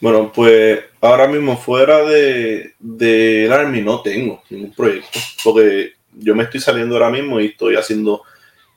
[0.01, 6.43] Bueno, pues ahora mismo fuera de, de Army no tengo ningún proyecto, porque yo me
[6.43, 8.23] estoy saliendo ahora mismo y estoy haciendo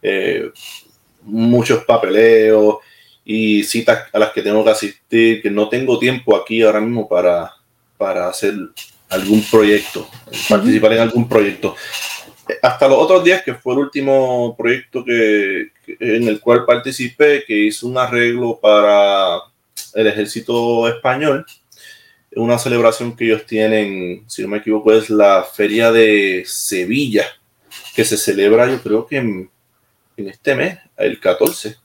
[0.03, 0.51] eh,
[1.23, 2.77] muchos papeleos
[3.25, 7.09] y citas a las que tengo que asistir, que no tengo tiempo aquí ahora mismo
[7.09, 7.53] para,
[7.97, 8.55] para hacer
[9.11, 10.09] algún proyecto,
[10.49, 11.75] participar en algún proyecto.
[12.63, 17.55] Hasta los otros días, que fue el último proyecto que, en el cual participé, que
[17.55, 19.41] hizo un arreglo para
[19.95, 21.45] el ejército español,
[22.37, 27.27] una celebración que ellos tienen, si no me equivoco, es la Feria de Sevilla,
[27.95, 29.51] que se celebra yo creo que en,
[30.17, 31.77] este mes, el 14,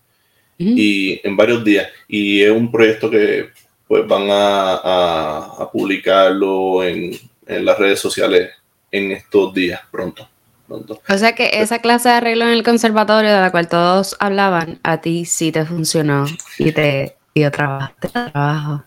[0.57, 1.87] y en varios días.
[2.07, 3.49] Y es un proyecto que
[3.87, 7.11] pues van a, publicarlo en,
[7.45, 8.51] las redes sociales
[8.91, 10.27] en estos días, pronto,
[10.67, 11.01] pronto.
[11.09, 14.79] O sea que esa clase de arreglo en el conservatorio de la cual todos hablaban,
[14.83, 16.25] a ti sí te funcionó
[16.57, 17.93] y te dio trabajo.
[17.99, 18.83] trabajo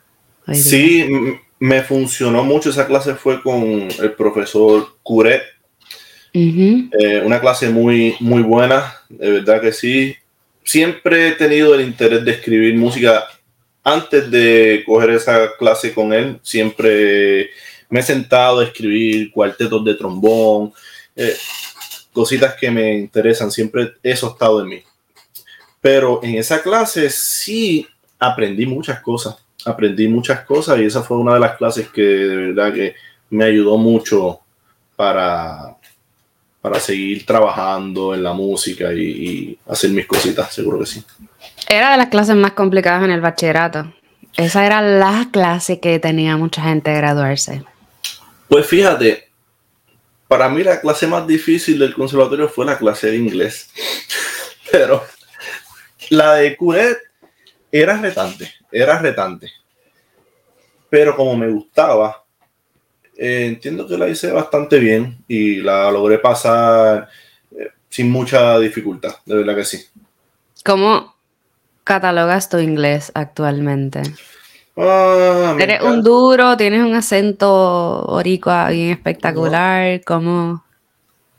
[0.54, 1.06] sí,
[1.66, 2.70] me funcionó mucho.
[2.70, 5.42] Esa clase fue con el profesor Curet.
[6.32, 10.14] Eh, una clase muy, muy buena, de verdad que sí.
[10.62, 13.26] Siempre he tenido el interés de escribir música
[13.82, 17.50] antes de coger esa clase con él, siempre
[17.88, 20.72] me he sentado a escribir cuartetos de trombón,
[21.14, 21.36] eh,
[22.12, 24.82] cositas que me interesan, siempre eso ha estado en mí.
[25.80, 27.86] Pero en esa clase sí
[28.18, 29.36] aprendí muchas cosas,
[29.66, 32.94] aprendí muchas cosas y esa fue una de las clases que de verdad que
[33.30, 34.40] me ayudó mucho
[34.94, 35.76] para,
[36.60, 41.04] para seguir trabajando en la música y, y hacer mis cositas, seguro que sí.
[41.68, 43.92] Era de las clases más complicadas en el bachillerato.
[44.36, 47.64] Esa era la clase que tenía mucha gente graduarse.
[48.48, 49.28] Pues fíjate,
[50.28, 53.70] para mí la clase más difícil del conservatorio fue la clase de inglés.
[54.70, 55.02] Pero
[56.10, 56.98] la de Curet
[57.70, 59.50] era retante, era retante.
[60.88, 62.24] Pero como me gustaba,
[63.16, 67.08] eh, entiendo que la hice bastante bien y la logré pasar
[67.50, 69.84] eh, sin mucha dificultad, de verdad que sí.
[70.64, 71.14] ¿Cómo,
[71.84, 74.02] catalogas tu inglés actualmente?
[74.76, 76.56] Ah, ¿Eres un duro?
[76.56, 80.02] ¿Tienes un acento orico bien espectacular?
[80.04, 80.62] ¿Cómo?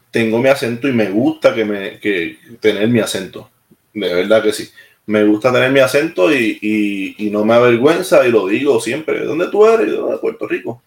[0.09, 3.49] Tengo mi acento y me gusta que me, que tener mi acento.
[3.93, 4.69] De verdad que sí.
[5.07, 9.25] Me gusta tener mi acento y, y, no me avergüenza y lo digo siempre.
[9.25, 9.91] ¿Dónde tú eres?
[9.91, 10.81] de Puerto Rico.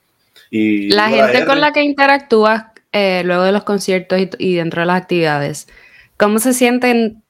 [0.51, 4.83] Y la gente con la que interactúas eh, luego de los conciertos y, y, dentro
[4.83, 5.69] de las actividades,
[6.17, 7.23] ¿cómo se sienten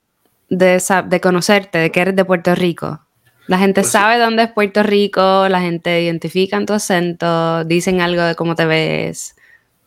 [0.50, 3.00] de, conocerte, de que eres de Puerto Rico.
[3.46, 8.00] La gente pues sabe dónde es Puerto Rico, la gente identifica en tu acento, dicen
[8.00, 9.34] algo de cómo te ves.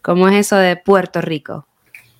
[0.01, 1.65] ¿Cómo es eso de Puerto Rico?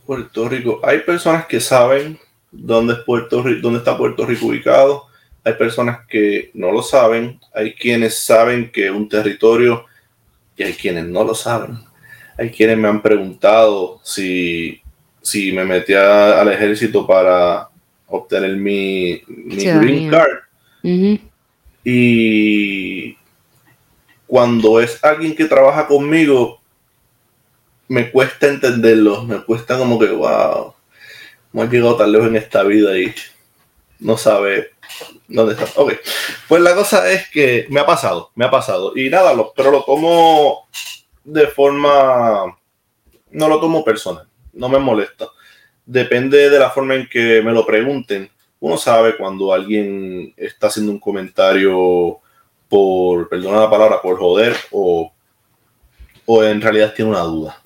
[0.06, 0.80] Puerto Rico.
[0.84, 2.20] Hay personas que saben
[2.54, 5.08] dónde, es Puerto dónde está Puerto Rico ubicado.
[5.44, 7.40] Hay personas que no lo saben.
[7.54, 9.86] Hay quienes saben que es un territorio
[10.56, 11.80] y hay quienes no lo saben.
[12.38, 14.82] Hay quienes me han preguntado si,
[15.22, 17.68] si me metí al ejército para
[18.08, 20.40] obtener mi, green card.
[21.84, 23.18] Y
[24.26, 26.62] cuando es alguien que trabaja conmigo,
[27.88, 30.73] me cuesta entenderlo, me cuesta como que, wow,
[31.54, 33.14] hemos llegado tan lejos en esta vida y
[34.00, 34.72] no sabe
[35.28, 35.66] dónde está.
[35.80, 35.94] Ok,
[36.48, 38.94] pues la cosa es que me ha pasado, me ha pasado.
[38.96, 40.68] Y nada, lo, pero lo tomo
[41.24, 42.58] de forma,
[43.32, 45.28] no lo tomo personal, no me molesta.
[45.86, 48.30] Depende de la forma en que me lo pregunten.
[48.60, 52.20] Uno sabe cuando alguien está haciendo un comentario
[52.70, 55.12] por, perdona la palabra, por joder o,
[56.26, 57.62] o en realidad tiene una duda.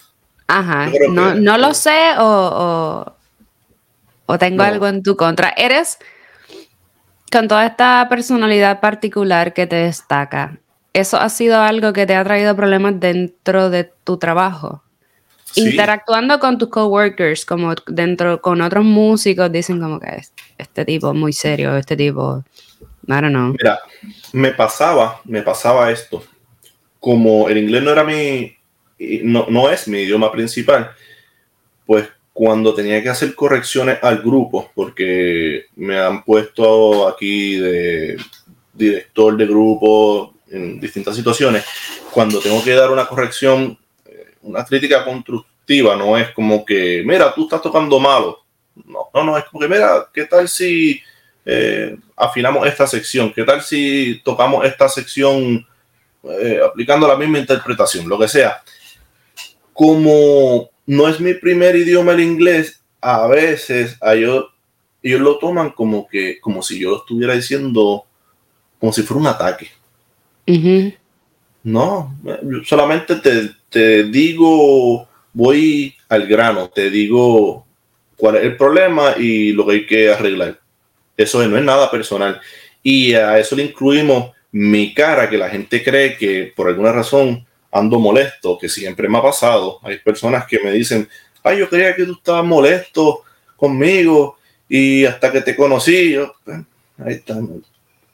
[0.48, 3.17] Ajá, no, no, lo sé o, o,
[4.38, 5.54] tengo algo en tu contra.
[5.56, 5.98] Eres
[7.32, 10.60] con toda esta personalidad particular que te destaca,
[10.94, 14.84] ¿eso ha sido algo que te ha traído problemas dentro de tu trabajo?
[15.56, 20.22] Interactuando con tus coworkers, como dentro con otros músicos, dicen como que
[20.58, 22.44] este tipo es muy serio, este tipo,
[23.08, 23.54] I don't know.
[23.54, 23.80] Mira,
[24.34, 26.24] me pasaba, me pasaba esto.
[27.00, 28.56] Como el inglés no era mi,
[29.24, 30.92] no, no es mi idioma principal,
[31.86, 32.08] pues
[32.38, 38.16] cuando tenía que hacer correcciones al grupo, porque me han puesto aquí de
[38.72, 41.66] director de grupo en distintas situaciones,
[42.12, 43.76] cuando tengo que dar una corrección,
[44.06, 48.46] eh, una crítica constructiva, no es como que, mira, tú estás tocando malo.
[48.86, 51.02] No, no, no, es como que, mira, ¿qué tal si
[51.44, 53.34] eh, afinamos esta sección?
[53.34, 55.66] ¿Qué tal si tocamos esta sección
[56.22, 58.08] eh, aplicando la misma interpretación?
[58.08, 58.62] Lo que sea.
[59.74, 64.46] Como no es mi primer idioma el inglés, a veces ellos,
[65.04, 68.06] ellos lo toman como que, como si yo lo estuviera diciendo,
[68.80, 69.70] como si fuera un ataque.
[71.64, 72.16] No,
[72.64, 77.66] solamente te, te, digo, voy al grano, te digo
[78.16, 80.60] cuál es el problema y lo que hay que arreglar.
[81.18, 82.40] Eso no es nada personal.
[82.82, 87.46] Y a eso le incluimos mi cara, que la gente cree que por alguna razón
[87.72, 89.80] ando molesto, que siempre me ha pasado.
[89.84, 91.08] Hay personas que me dicen,
[91.44, 93.24] ay, yo creía que tú estabas molesto
[93.56, 94.38] conmigo
[94.70, 96.34] y hasta que te conocí, yo,
[97.04, 97.36] ahí está,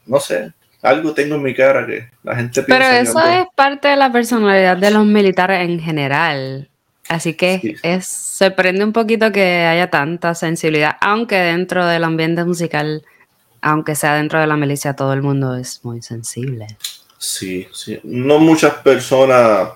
[0.05, 0.51] no sé,
[0.81, 2.65] algo tengo en mi cara que la gente piensa.
[2.67, 6.69] Pero eso es parte de la personalidad de los militares en general.
[7.09, 13.03] Así que es sorprende un poquito que haya tanta sensibilidad, aunque dentro del ambiente musical,
[13.61, 16.67] aunque sea dentro de la milicia, todo el mundo es muy sensible.
[17.23, 17.97] Sí, sí.
[18.03, 19.69] No muchas personas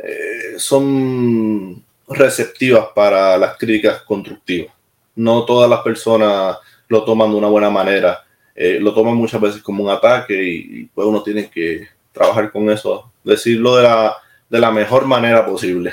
[0.00, 4.72] eh, son receptivas para las críticas constructivas.
[5.16, 8.22] No todas las personas lo toman de una buena manera.
[8.54, 12.70] Eh, lo toman muchas veces como un ataque y, pues uno tiene que trabajar con
[12.70, 14.16] eso, decirlo de la,
[14.48, 15.92] de la mejor manera posible.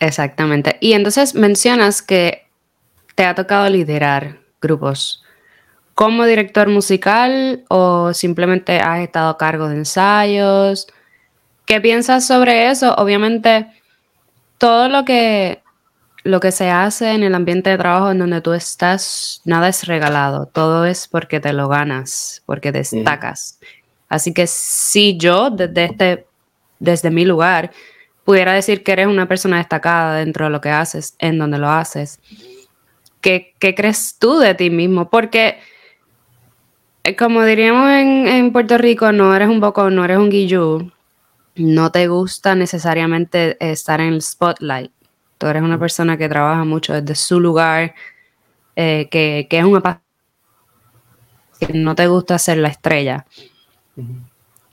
[0.00, 0.78] Exactamente.
[0.80, 2.48] Y entonces mencionas que
[3.14, 5.23] te ha tocado liderar grupos
[5.94, 10.86] como director musical o simplemente has estado a cargo de ensayos?
[11.66, 12.94] ¿Qué piensas sobre eso?
[12.96, 13.68] Obviamente,
[14.58, 15.62] todo lo que,
[16.24, 19.86] lo que se hace en el ambiente de trabajo en donde tú estás, nada es
[19.86, 23.58] regalado, todo es porque te lo ganas, porque destacas.
[24.08, 26.26] Así que si yo desde, este,
[26.78, 27.70] desde mi lugar
[28.24, 31.68] pudiera decir que eres una persona destacada dentro de lo que haces, en donde lo
[31.68, 32.20] haces,
[33.20, 35.08] ¿qué, qué crees tú de ti mismo?
[35.08, 35.58] Porque
[37.12, 40.90] como diríamos en, Puerto Rico, no eres un boco, no eres un guillú,
[41.54, 44.90] no te gusta necesariamente estar en el spotlight.
[45.36, 47.94] Tú eres una persona que trabaja mucho desde su lugar,
[48.74, 50.00] eh, que, es una
[51.60, 53.26] que no te gusta ser la estrella.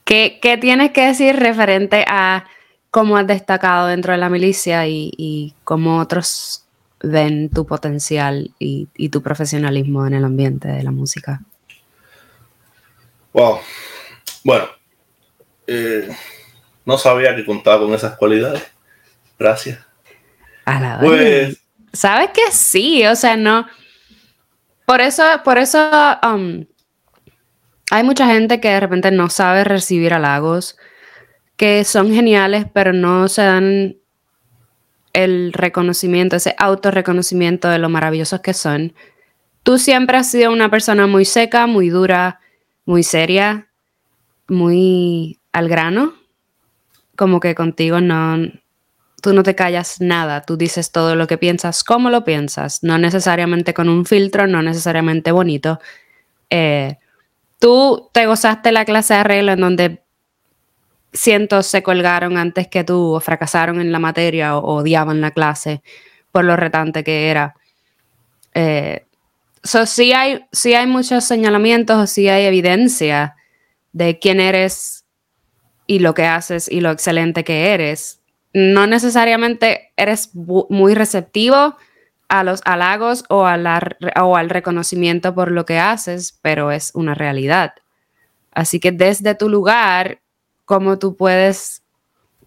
[0.04, 2.46] ¿Qué, tienes que decir referente a
[2.90, 6.64] cómo has destacado dentro de la milicia y, cómo otros
[7.02, 11.42] ven tu potencial y, y tu profesionalismo en el ambiente de la música?
[13.32, 13.60] Wow.
[14.44, 14.66] Bueno,
[15.66, 16.08] eh,
[16.84, 18.62] no sabía que contaba con esas cualidades.
[19.38, 19.78] Gracias.
[20.64, 21.58] A la pues,
[21.92, 23.66] Sabes que sí, o sea, no.
[24.86, 25.90] Por eso, por eso
[26.22, 26.64] um,
[27.90, 30.76] hay mucha gente que de repente no sabe recibir halagos,
[31.56, 33.96] que son geniales, pero no se dan
[35.12, 38.94] el reconocimiento, ese autorreconocimiento de lo maravillosos que son.
[39.62, 42.40] Tú siempre has sido una persona muy seca, muy dura,
[42.84, 43.68] muy seria,
[44.48, 46.14] muy al grano,
[47.16, 48.38] como que contigo no,
[49.22, 52.98] tú no te callas nada, tú dices todo lo que piensas, cómo lo piensas, no
[52.98, 55.78] necesariamente con un filtro, no necesariamente bonito.
[56.50, 56.98] Eh,
[57.58, 60.02] tú te gozaste la clase de arreglo en donde
[61.12, 65.82] cientos se colgaron antes que tú o fracasaron en la materia o, odiaban la clase
[66.32, 67.54] por lo retante que era.
[68.54, 69.06] Eh,
[69.62, 73.36] sí, hay, sí hay muchos señalamientos o sí hay evidencia
[73.92, 75.04] de quién eres
[75.86, 78.20] y lo que haces y lo excelente que eres.
[78.54, 81.76] No necesariamente eres muy receptivo
[82.28, 87.74] a los halagos o, al reconocimiento por lo que haces, pero es una realidad.
[88.52, 90.20] Así que desde tu lugar,
[90.64, 91.82] cómo tú puedes,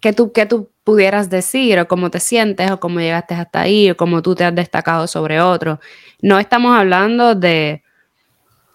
[0.00, 3.90] que tú, que tú pudieras decir o cómo te sientes o cómo llegaste hasta ahí
[3.90, 5.80] o cómo tú te has destacado sobre otro.
[6.22, 7.82] No estamos hablando de,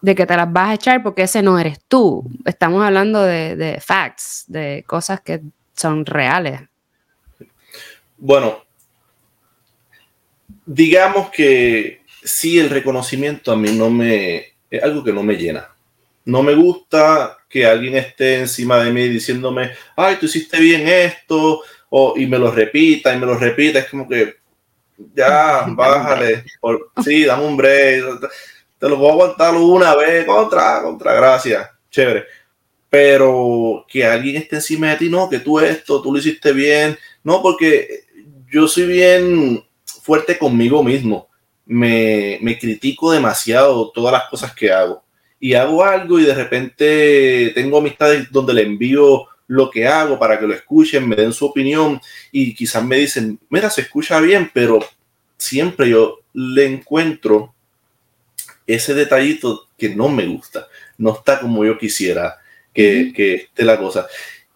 [0.01, 2.29] de que te las vas a echar porque ese no eres tú.
[2.43, 5.39] Estamos hablando de, de facts, de cosas que
[5.73, 6.59] son reales.
[8.17, 8.61] Bueno,
[10.65, 15.69] digamos que sí, el reconocimiento a mí no me, es algo que no me llena.
[16.25, 21.61] No me gusta que alguien esté encima de mí diciéndome, ay, tú hiciste bien esto,
[21.93, 23.79] o, y me lo repita y me lo repita.
[23.79, 24.35] Es como que,
[25.13, 26.45] ya, bájale.
[26.59, 28.03] Por, sí, dame un break.
[28.79, 31.69] Te lo puedo aguantar una vez, contra, contra, gracias.
[31.89, 32.25] Chévere.
[32.89, 36.97] Pero que alguien esté encima de ti, no, que tú esto, tú lo hiciste bien.
[37.23, 38.05] No, porque
[38.49, 41.29] yo soy bien fuerte conmigo mismo.
[41.65, 45.03] Me, me critico demasiado todas las cosas que hago
[45.41, 50.39] y hago algo y de repente tengo amistades donde le envío lo que hago para
[50.39, 51.99] que lo escuchen, me den su opinión
[52.31, 54.79] y quizás me dicen, mira, se escucha bien, pero
[55.35, 57.53] siempre yo le encuentro
[58.65, 62.37] ese detallito que no me gusta, no está como yo quisiera
[62.73, 64.07] que, que esté la cosa.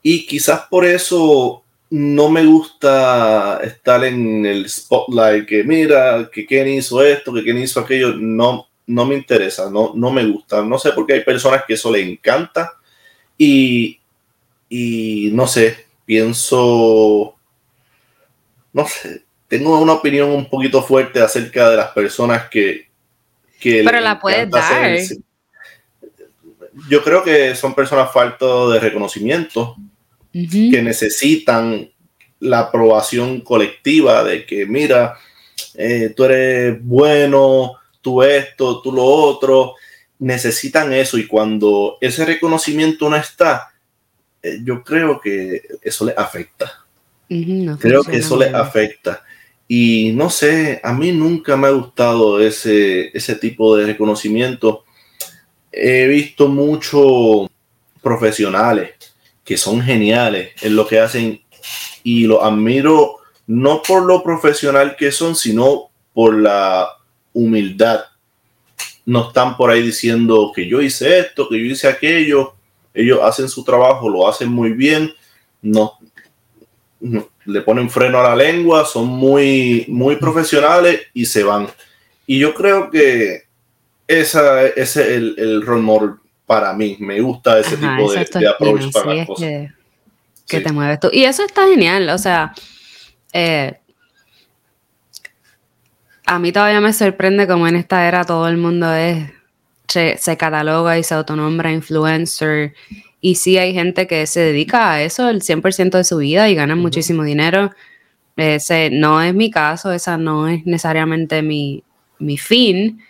[0.02, 6.70] Y quizás por eso no me gusta estar en el spotlight, que mira, que quién
[6.70, 10.64] hizo esto, que quién hizo aquello, no, no me interesa, no, no me gusta.
[10.64, 12.78] No sé por qué hay personas que eso le encanta
[13.38, 14.00] y,
[14.70, 17.36] y no sé, pienso,
[18.74, 22.88] no sé, tengo una opinión un poquito fuerte acerca de las personas que...
[23.60, 24.98] que Pero la puedes dar.
[26.90, 29.78] Yo creo que son personas faltas de reconocimiento,
[30.32, 31.90] que necesitan
[32.40, 35.18] la aprobación colectiva de que, mira,
[35.76, 39.76] eh, tú eres bueno, tú esto, tú lo otro,
[40.20, 43.74] necesitan eso y cuando ese reconocimiento no está,
[44.64, 46.86] yo creo que eso les afecta.
[47.80, 49.24] creo que eso les afecta.
[49.68, 54.84] Y no sé, a mí nunca me ha gustado ese, ese tipo de reconocimiento.
[55.72, 57.50] He visto muchos
[58.02, 58.92] profesionales
[59.44, 61.42] que son geniales en lo que hacen
[62.04, 63.18] y lo admiro
[63.48, 66.88] no por lo profesional que son, sino por la
[67.34, 68.02] humildad.
[69.06, 72.56] No están por ahí diciendo que yo hice esto, que yo hice aquello.
[72.96, 75.14] Ellos hacen su trabajo, lo hacen muy bien.
[75.62, 75.94] No,
[77.46, 81.68] le ponen freno a la lengua, son muy, muy profesionales y se van.
[82.26, 83.44] Y yo creo que
[84.08, 86.12] esa, ese es el, el role model
[86.46, 86.98] para mí.
[87.00, 89.50] Me gusta ese tipo de, de, approach para las cosas.
[90.48, 91.10] Que, te mueves tú.
[91.12, 92.10] Y eso está genial.
[92.10, 92.54] O sea,
[93.34, 93.80] eh,
[96.26, 99.30] a mí todavía me sorprende como en esta era todo el mundo es,
[99.88, 102.74] se, cataloga y se autonombra influencer.
[103.22, 106.56] Y sí hay gente que se dedica a eso el 100% de su vida y
[106.56, 107.72] gana muchísimo dinero.
[108.38, 111.84] Ese no es mi caso, esa no es necesariamente mi,
[112.38, 113.02] fin.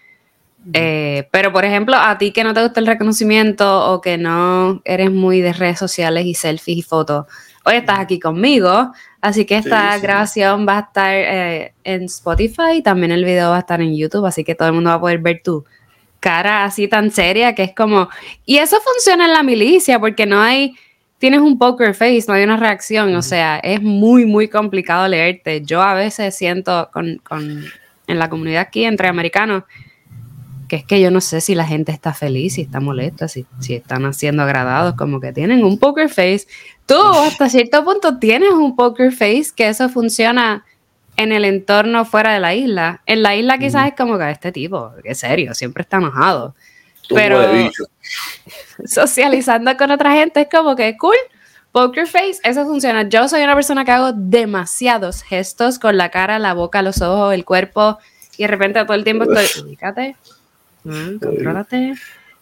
[0.74, 4.82] Eh, pero, por ejemplo, a ti que no te gusta el reconocimiento o que no
[4.86, 7.26] eres muy de redes sociales y selfies y fotos,
[7.66, 12.82] hoy estás aquí conmigo, así que esta grabación va a estar eh, en Spotify y
[12.84, 15.02] también el video va a estar en YouTube, así que todo el mundo va a
[15.02, 15.66] poder ver tu
[16.26, 18.10] cara así tan seria que es como...
[18.48, 20.74] Y eso funciona en la milicia porque no hay...
[21.20, 25.62] Tienes un poker face, no hay una reacción, o sea, es muy, muy complicado leerte.
[25.64, 27.64] Yo a veces siento con, con
[28.08, 29.64] en la comunidad aquí entre americanos
[30.68, 33.46] que es que yo no sé si la gente está feliz, si está molesta, si,
[33.60, 36.48] si están siendo agradados, como que tienen un poker face.
[36.88, 40.66] Tú hasta cierto punto tienes un poker face que eso funciona
[41.18, 43.02] en el entorno fuera de la isla.
[43.06, 46.56] En la isla quizás es como que este tipo, qué serio, siempre está enojado.
[47.10, 47.42] Pero
[48.86, 51.16] socializando con otra gente es como que cool.
[51.72, 53.04] Poker face, eso funciona.
[53.04, 57.34] Yo soy una persona que hago demasiados gestos con la cara, la boca, los ojos,
[57.34, 58.00] el cuerpo
[58.38, 60.16] y de repente todo el tiempo estoy, ubícate,
[60.86, 61.96] Mm, contrólate.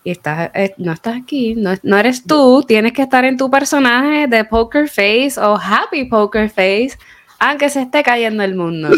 [0.04, 4.28] Y estás, eh, no estás aquí, no, eres tú, tienes que estar en tu personaje
[4.28, 6.98] de Poker Face o Happy Poker Face,
[7.44, 8.90] aunque se esté cayendo el mundo.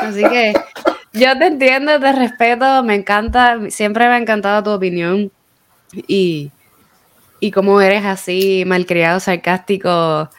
[0.00, 0.54] Así que
[1.12, 5.30] yo te entiendo, te respeto, me encanta, siempre me ha encantado tu opinión
[5.92, 6.50] y,
[7.38, 10.30] y cómo eres así, malcriado, sarcástico,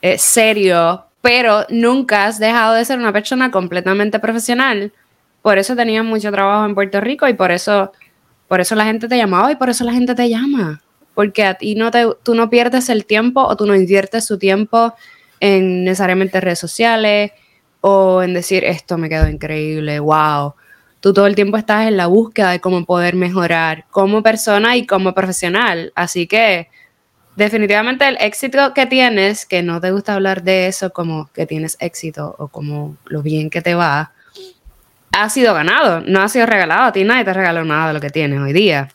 [0.00, 4.92] eh, serio, pero nunca has dejado de ser una persona completamente profesional.
[5.42, 7.90] Por eso tenías mucho trabajo en Puerto Rico y por eso,
[8.46, 10.82] por eso la gente te llamaba y por eso la gente te llama.
[11.14, 14.38] Porque a ti no te, tú no pierdes el tiempo o tú no inviertes su
[14.38, 14.94] tiempo
[15.40, 17.32] en necesariamente redes sociales
[17.80, 20.54] o en decir esto me quedó increíble, wow.
[21.00, 24.86] Tú todo el tiempo estás en la búsqueda de cómo poder mejorar como persona y
[24.86, 25.92] como profesional.
[25.94, 26.68] Así que
[27.36, 31.76] definitivamente el éxito que tienes, que no te gusta hablar de eso como que tienes
[31.80, 34.12] éxito o como lo bien que te va,
[35.12, 36.84] ha sido ganado, no ha sido regalado.
[36.84, 38.88] A ti nadie te regaló nada de lo que tienes hoy día.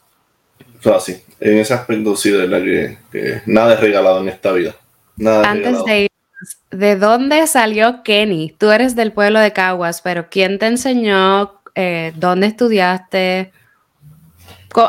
[0.80, 1.22] Fácil.
[1.39, 4.76] En ese aspecto sí, de verdad que, nada es regalado en esta vida.
[5.18, 6.11] Nada Antes de ir,
[6.72, 8.56] ¿de dónde salió Kenny?
[8.58, 11.62] Tú eres del pueblo de Caguas, pero ¿quién te enseñó?
[11.76, 13.52] Eh, ¿Dónde estudiaste?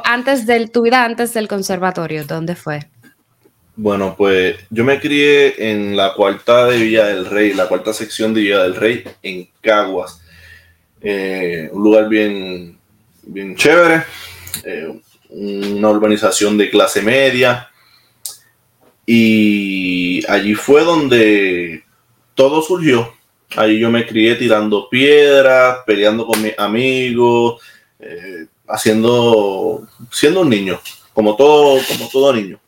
[0.04, 2.80] Antes de tu vida, antes del conservatorio, ¿dónde fue?
[3.74, 8.34] Bueno, pues yo me crié en la cuarta de Villa del Rey, la cuarta sección
[8.34, 10.22] de Villa del Rey, en Caguas.
[11.00, 12.78] Eh, un lugar bien,
[13.22, 14.04] bien chévere,
[14.64, 15.00] eh,
[15.30, 17.71] una urbanización de clase media.
[19.06, 21.84] Y allí fue donde
[22.34, 23.12] todo surgió.
[23.56, 27.60] Allí yo me crié tirando piedras, peleando con mis amigos,
[27.98, 30.80] eh, haciendo, siendo un niño,
[31.12, 32.58] como todo, como todo niño.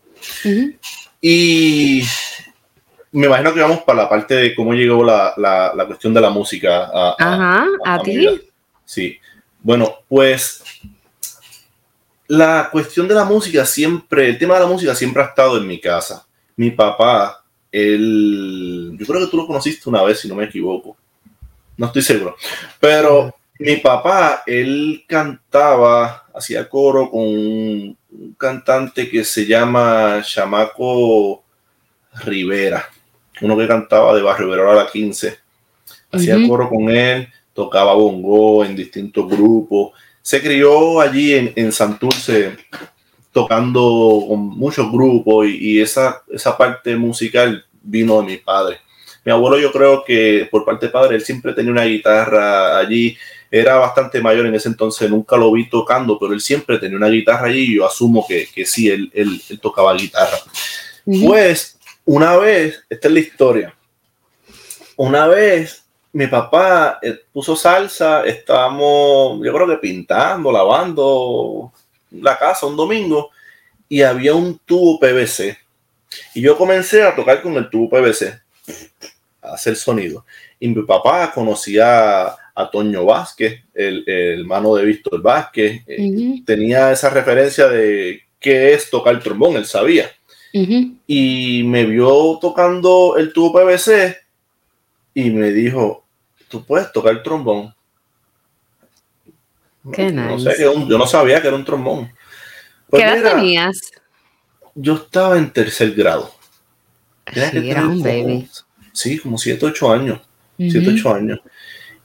[1.20, 2.03] Y
[3.12, 6.30] me imagino que vamos para la parte de cómo llegó la, la, cuestión de la
[6.30, 8.28] música a, Ajá, a, ti.
[8.85, 9.18] Sí.
[9.62, 10.62] Bueno, pues
[12.29, 15.66] la cuestión de la música siempre, el tema de la música siempre ha estado en
[15.66, 16.27] mi casa.
[16.57, 20.97] Mi papá, él, yo creo que tú lo conociste una vez, si no me equivoco.
[21.77, 22.37] No estoy seguro.
[22.81, 27.97] Pero mi papá, él cantaba, hacía coro con un,
[28.39, 31.43] cantante que se llama Chamaco
[32.25, 32.89] Rivera,
[33.43, 35.39] uno que cantaba de Barrio Rivera a la 15.
[36.12, 39.93] Hacía coro con él, tocaba bongo en distintos grupos.
[40.25, 42.57] Se crió allí en, en Santurce
[43.31, 48.79] tocando con muchos grupos y, esa, esa parte musical vino de mi padre.
[49.22, 53.18] Mi abuelo yo creo que por parte de padre él siempre tenía una guitarra allí
[53.51, 57.09] era bastante mayor en ese entonces, nunca lo vi tocando, pero él siempre tenía una
[57.09, 60.39] guitarra allí y yo asumo que, que sí, él, él, tocaba guitarra.
[61.05, 63.77] Pues, una vez, esta es la historia,
[64.97, 65.84] una vez
[66.15, 71.73] mi papá eh, puso salsa, estábamos, yo creo que pintando, lavando
[72.12, 73.31] la casa un domingo
[73.89, 75.59] y había un tubo PVC.
[76.35, 78.41] Y yo comencé a tocar con el tubo PVC,
[79.43, 80.25] a hacer sonido.
[80.61, 85.83] Y mi papá conocía a Toño Vázquez, el, hermano de Víctor Vázquez.
[85.85, 90.12] Eh, tenía esa referencia de qué es tocar el trombón, él sabía.
[90.53, 94.17] Y me vio tocando el tubo PVC
[95.12, 96.03] y me dijo,
[96.59, 97.74] tú puedes tocar el trombón.
[99.92, 102.11] Qué no, sé, yo no sabía que era un trombón.
[102.88, 103.78] Pues ¿Qué edad tenías?
[104.74, 106.34] Yo estaba en tercer grado.
[107.32, 108.48] Sí, era un baby.
[108.92, 110.20] Sí, como 7, 8 años.
[110.57, 111.40] 7, 8 años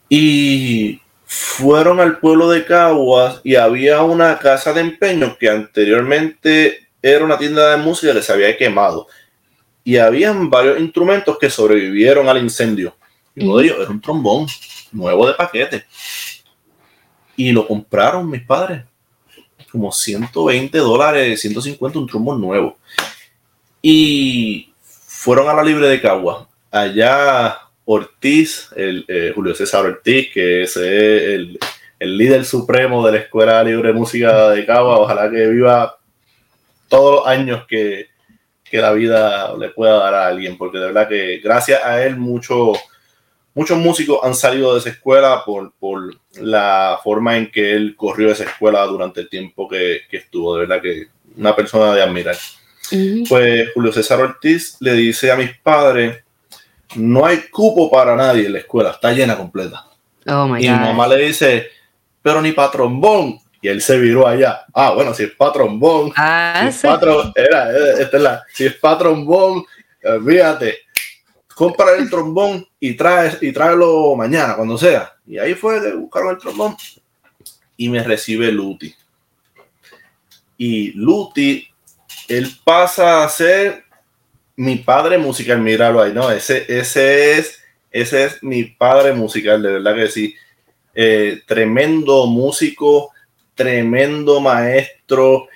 [0.10, 7.24] y fueron al pueblo de Caguas y había una casa de empeño que anteriormente era
[7.24, 9.08] una tienda de música que se había quemado
[9.84, 12.96] y habían varios instrumentos que sobrevivieron al incendio.
[13.40, 14.48] Ellos era un trombón
[14.92, 15.86] nuevo de paquete.
[17.36, 18.84] Y lo compraron mis padres.
[19.72, 22.78] Como 120 dólares, 150, un trombón nuevo.
[23.82, 26.48] Y fueron a la libre de Caguas.
[26.72, 27.58] Allá
[27.92, 31.58] Ortiz, el, eh, Julio César Ortiz, que es el,
[32.00, 35.00] líder supremo de la Escuela Libre de Música de Cagua.
[35.00, 35.98] Ojalá que viva
[36.88, 38.08] todos los años que,
[38.72, 42.78] la vida le pueda dar a alguien, porque de verdad que gracias a él muchos
[43.60, 45.74] muchos músicos han salido de esa escuela por,
[46.36, 50.56] la forma en que él corrió esa escuela durante el tiempo que, estuvo.
[50.56, 52.38] De verdad que una persona de admirar.
[53.28, 56.24] Pues Julio César Ortiz le dice a mis padres
[56.96, 59.86] no hay cupo para nadie en la escuela, está llena completa.
[60.26, 61.68] Oh my y mi mamá le dice,
[62.22, 63.40] pero ni para trombón.
[63.62, 64.62] Y él se viró allá.
[64.74, 66.14] Ah, bueno, si es para trombón.
[66.16, 66.94] Ah, si, es
[67.36, 69.66] era, esta es la, si es para trombón,
[70.26, 70.78] fíjate,
[71.60, 75.12] compra el trombón y, trae, y tráelo mañana, cuando sea.
[75.28, 76.78] Y ahí fue que buscaron el trombón.
[77.76, 78.96] Y me recibe Luti.
[80.58, 81.68] Y Luti,
[82.30, 83.84] él pasa a ser
[84.56, 86.32] mi padre musical, míralo ahí, ¿no?
[86.32, 87.60] Ese, ese, es,
[87.92, 90.36] ese es mi padre musical, de verdad que sí.
[90.96, 93.12] Eh, tremendo músico,
[93.54, 95.50] tremendo maestro.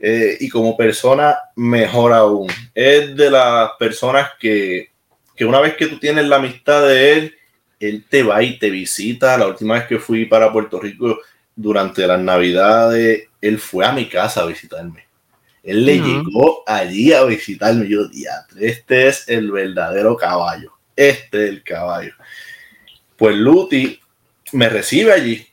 [0.00, 2.48] Eh, y como persona, mejor aún.
[2.74, 4.92] Es de las personas que,
[5.36, 7.34] que una vez que tú tienes la amistad de él,
[7.80, 9.36] él te va y te visita.
[9.36, 11.18] La última vez que fui para Puerto Rico
[11.54, 15.06] durante las navidades, él fue a mi casa a visitarme.
[15.62, 17.88] Él le llegó allí a visitarme.
[17.88, 20.72] Yo, diatre, este es el verdadero caballo.
[20.94, 22.12] Este es el caballo.
[23.16, 23.98] Pues Luti
[24.52, 25.46] me recibe allí.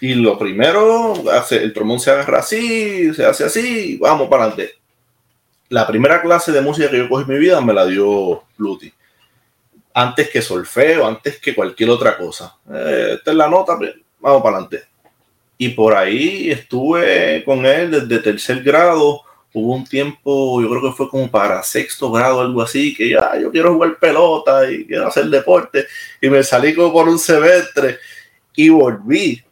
[0.00, 4.74] Y lo primero, hace, el trombón se agarra así, se hace así, vamos para adelante.
[5.70, 8.92] La primera clase de música que yo cogí en mi vida me la dio Luti.
[9.94, 12.56] Antes que solfeo, antes que cualquier otra cosa.
[12.72, 14.84] Eh, esta es la nota, pues, vamos para adelante.
[15.56, 19.22] Y por ahí estuve con él desde tercer grado
[19.54, 23.38] hubo un tiempo, yo creo que fue como para sexto grado, algo así, que ya
[23.40, 25.86] yo quiero jugar pelota y quiero hacer deporte.
[26.20, 27.98] Y me salí como por un semestre
[28.54, 29.42] y volví.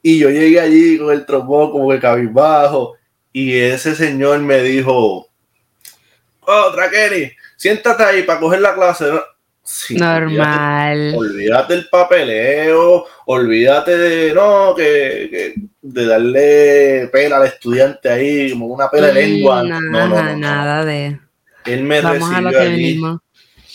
[0.00, 2.94] Y yo llegué allí con el trombón como que cabizbajo.
[3.32, 5.28] Y ese señor me dijo,
[6.42, 9.06] oh, Kenny, siéntate ahí para coger la clase.
[9.90, 11.14] Normal.
[11.16, 18.88] Olvídate, el papeleo, olvídate de, no, que, de darle pena al estudiante ahí, como una
[18.88, 19.62] pena de lengua.
[19.62, 21.18] no, no, nada de.
[21.64, 23.00] Él me recibió allí.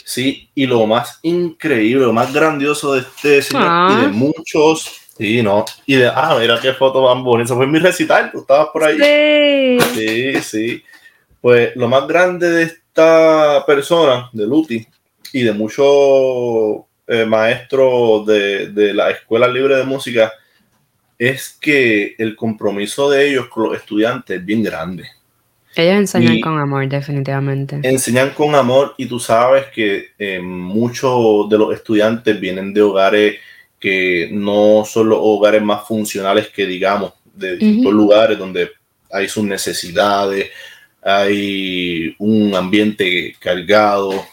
[0.05, 4.11] Sí, y lo más increíble, lo más grandioso de este señor y de ah.
[4.11, 4.91] muchos.
[5.17, 5.65] Sí, no.
[5.85, 7.53] Y de, ah, mira qué foto más bonita.
[7.53, 8.97] Fue mi recital, tú estabas por ahí.
[8.97, 9.79] Sí.
[9.93, 10.83] Sí, sí.
[11.39, 14.85] Pues lo más grande de esta persona, de Luti,
[15.33, 20.31] y de muchos eh, maestros de, de la Escuela Libre de Música
[21.17, 25.05] es que el compromiso de ellos con los estudiantes es bien grande.
[25.75, 27.79] Ellos enseñan con amor, definitivamente.
[27.83, 33.35] Enseñan con amor y tú sabes que eh, muchos de los estudiantes vienen de hogares
[33.79, 38.69] que no son los hogares más funcionales que digamos, de distintos lugares donde
[39.11, 40.49] hay sus necesidades,
[41.01, 44.25] hay un ambiente cargado,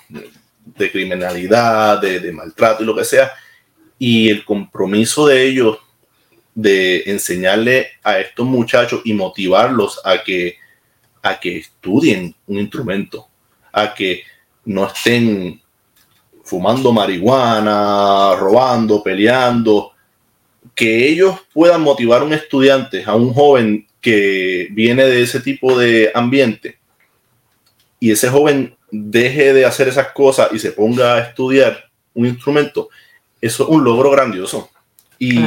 [0.78, 3.32] de criminalidad, de, maltrato y lo que sea.
[3.98, 5.78] Y el compromiso de ellos
[6.54, 10.56] de enseñarle a estos muchachos y motivarlos a que,
[11.22, 13.28] a que estudien un instrumento,
[13.72, 14.22] a que
[14.64, 15.60] no estén
[16.44, 19.92] fumando marihuana, robando, peleando,
[20.74, 25.78] que ellos puedan motivar a un estudiante, a un joven que viene de ese tipo
[25.78, 26.78] de ambiente,
[28.00, 32.88] y ese joven deje de hacer esas cosas y se ponga a estudiar un instrumento,
[33.40, 34.70] eso es un logro grandioso.
[35.18, 35.38] Y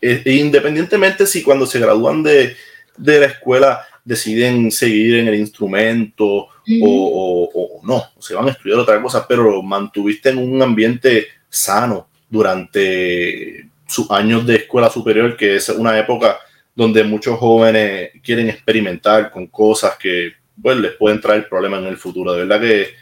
[0.00, 2.56] e, e independientemente si cuando se gradúan de,
[2.96, 6.48] la escuela deciden seguir en el instrumento
[6.82, 12.08] o, no, o se van a estudiar otra cosa, pero mantuviste en un ambiente sano
[12.28, 16.38] durante sus años de escuela superior, que es una época
[16.74, 21.96] donde muchos jóvenes quieren experimentar con cosas que pues les pueden traer problemas en el
[21.96, 22.32] futuro.
[22.32, 22.94] De verdad que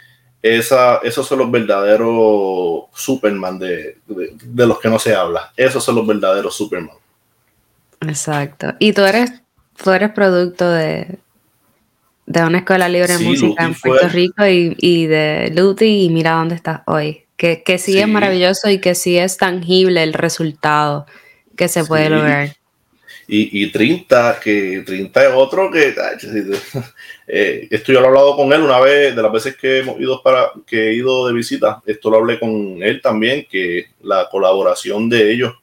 [0.43, 3.99] esa, esos son los verdaderos Superman de,
[4.55, 5.53] los que no se habla.
[5.57, 6.97] Esos son los verdaderos Superman.
[8.01, 8.75] Exacto.
[8.79, 9.33] Y tú eres,
[9.83, 11.19] tú eres producto de,
[12.27, 16.55] de una escuela libre de música en Puerto Rico y, de Luti y mira dónde
[16.55, 17.25] estás hoy.
[17.37, 21.07] Que, que sí, es maravilloso y que sí es tangible el resultado
[21.55, 22.57] que se puede lograr.
[23.29, 25.95] Y, y 30, que 30 es otro que,
[27.27, 29.99] eh, esto yo lo he hablado con él una vez, de las veces que hemos
[30.01, 34.29] ido para, que he ido de visita, esto lo hablé con él también, que la
[34.31, 35.55] colaboración de ellos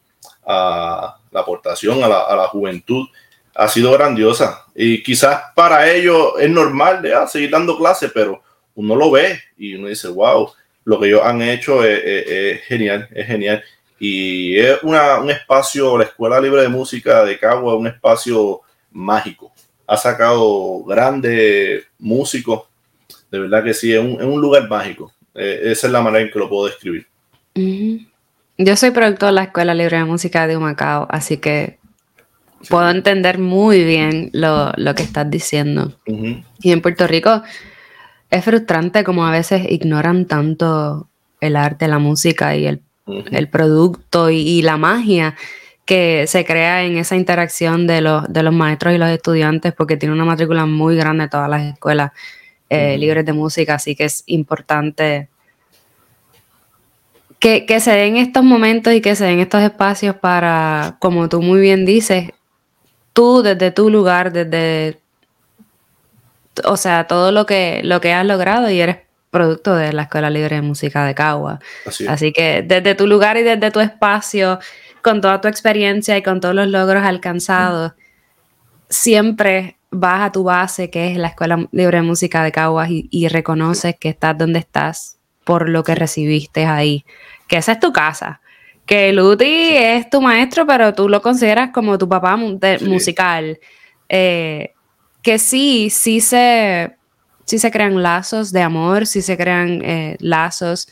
[0.46, 3.08] a la aportación a la, a la juventud
[3.56, 4.66] ha sido grandiosa.
[4.76, 8.42] Y quizás para ellos es normal de ah, seguir dando clases, pero
[8.76, 10.52] uno lo ve y uno dice, wow,
[10.86, 13.64] lo que ellos han hecho es genial, es genial.
[14.00, 19.52] Y es un espacio, la Escuela Libre de Música de Cagua, un espacio mágico.
[19.88, 22.64] Ha sacado grandes músicos,
[23.32, 25.12] de verdad que sí, es un, lugar mágico.
[25.36, 27.08] Eh, esa es la manera en que lo puedo describir.
[28.58, 31.80] Yo soy productor de la Escuela Libre de Música de Humacao, así que
[32.70, 35.94] puedo entender muy bien lo, que estás diciendo.
[36.06, 37.44] Y en Puerto Rico
[38.30, 44.30] es frustrante como a veces ignoran tanto el arte, la música y el el producto
[44.30, 45.36] y, la magia
[45.86, 49.98] que se crea en esa interacción de los, de los maestros y los estudiantes, porque
[49.98, 52.12] tiene una matrícula muy grande todas las escuelas
[52.70, 55.28] eh, libres de música, así que es importante
[57.44, 61.60] que, se den estos momentos y que se den estos espacios para, como tú muy
[61.60, 62.32] bien dices,
[63.12, 65.02] tú desde tu lugar, desde,
[66.64, 68.98] o sea, todo lo que, lo que has logrado y eres
[69.34, 71.60] producto de la Escuela Libre de Música de Cagua.
[72.08, 74.60] Así, que desde tu lugar y desde tu espacio,
[75.02, 77.94] con toda tu experiencia y con todos los logros alcanzados,
[78.90, 83.28] siempre vas a tu base, que es la Escuela Libre de Música de Caguas, y,
[83.28, 87.04] reconoces que estás donde estás por lo que recibiste ahí,
[87.48, 88.40] que esa es tu casa,
[88.86, 93.60] que Luti es tu maestro, pero tú lo consideras como tu papá musical,
[94.10, 94.74] eh,
[95.22, 96.96] que sí, sí se,
[97.46, 100.88] sí se crean lazos de amor, sí se crean eh, lazos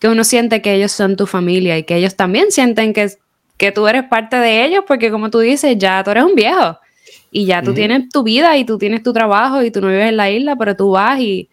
[0.00, 3.12] que uno siente que ellos son tu familia y que ellos también sienten que,
[3.58, 6.78] que tú eres parte de ellos, porque como tú dices, ya tú eres un viejo
[7.30, 10.08] y ya tú tienes tu vida y tú tienes tu trabajo y tú no vives
[10.08, 11.48] en la isla, pero tú vas y,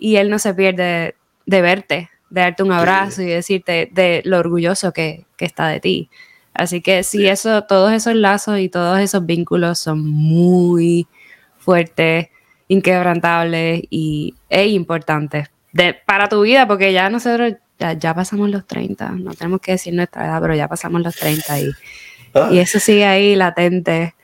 [0.00, 1.14] él no se pierde
[1.44, 6.10] de verte, de darte un abrazo y decirte de lo orgulloso que, está de ti.
[6.54, 11.06] Así que sí, eso, todos esos lazos y todos esos vínculos son muy
[11.58, 12.28] fuertes,
[12.70, 19.10] inquebrantables y e importantes de, para tu vida, porque ya nosotros ya, pasamos los 30,
[19.12, 21.70] no tenemos que decir nuestra edad, pero ya pasamos los 30 y,
[22.34, 22.48] ah.
[22.52, 24.14] y eso sigue ahí latente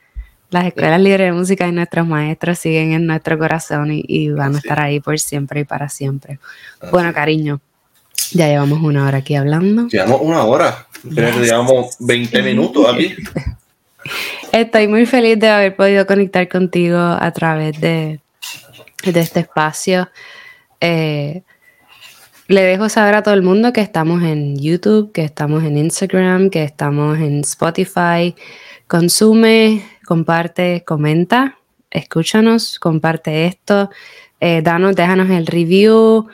[0.49, 4.59] las escuelas libres de música y nuestros maestros siguen en nuestro corazón y, van a
[4.59, 6.39] estar ahí por siempre y para siempre.
[6.89, 7.59] Bueno, cariño,
[8.31, 9.89] ya llevamos una hora aquí hablando.
[9.89, 10.87] Llevamos una hora.
[11.13, 13.13] Creo que llevamos 20 minutos aquí.
[14.53, 18.21] Estoy muy feliz de haber podido conectar contigo a través de,
[19.13, 20.09] de este espacio.
[20.81, 21.43] Eh,
[22.47, 26.49] le dejo saber a todo el mundo que estamos en YouTube, que estamos en Instagram,
[26.49, 28.35] que estamos en Spotify.
[28.87, 31.57] Consume, comparte, comenta,
[31.91, 33.89] escúchanos, comparte esto,
[34.39, 36.27] eh, danos, déjanos el review,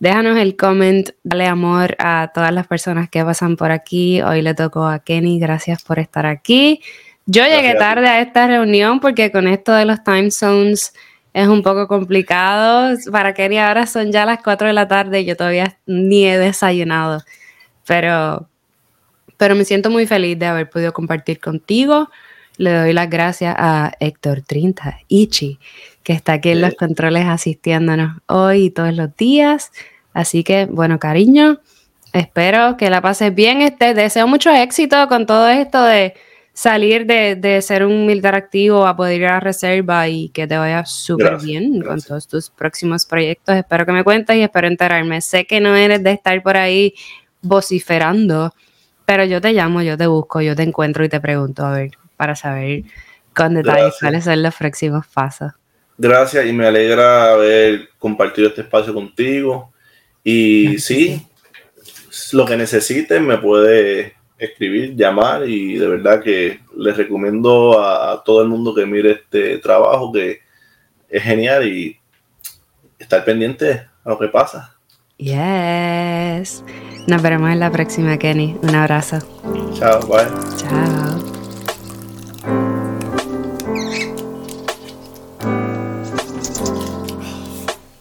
[0.00, 4.20] déjanos el comment, dale amor a todas las personas que pasan por aquí.
[4.20, 6.82] Hoy le tocó a Kenny, gracias por estar aquí.
[7.26, 10.92] Yo llegué tarde a esta reunión porque con esto de los time zones
[11.34, 12.96] es un poco complicado.
[13.10, 16.38] Para Kenny ahora son ya las 4 de la tarde y yo todavía ni he
[16.38, 17.22] desayunado.
[17.86, 18.48] Pero,
[19.36, 22.08] pero me siento muy feliz de haber podido compartir contigo.
[22.56, 25.58] Le doy las gracias a Héctor Trinta, Ichi,
[26.04, 29.72] que está aquí en los controles asistiéndonos hoy y todos los días.
[30.12, 31.58] Así que, bueno, cariño,
[32.12, 33.60] espero que la pases bien.
[33.60, 36.14] Este, deseo mucho éxito con todo esto de
[36.54, 40.86] salir de, ser un militar activo a poder ir a reserva y que te vaya
[40.86, 43.56] súper bien con todos tus próximos proyectos.
[43.56, 45.20] Espero que me cuentes y espero enterarme.
[45.20, 46.94] Sé que no eres de estar por ahí
[47.42, 48.54] vociferando,
[49.04, 51.90] pero yo te llamo, yo te busco, yo te encuentro y te pregunto, a ver,
[52.16, 52.84] para saber
[53.34, 55.52] con detalle cuáles son los próximos pasos.
[55.98, 59.72] Gracias y me alegra haber compartido este espacio contigo.
[60.22, 61.20] Y sí,
[62.32, 64.14] lo que necesites me puede
[64.44, 69.58] escribir, llamar y de verdad que les recomiendo a, todo el mundo que mire este
[69.58, 70.40] trabajo que
[71.08, 71.98] es genial y
[72.98, 74.76] estar pendiente a lo que pasa.
[75.18, 76.64] Yes.
[77.06, 78.56] Nos veremos en la próxima, Kenny.
[78.62, 79.18] Un abrazo.
[79.74, 80.26] Chao, bye.
[80.56, 81.33] Chao.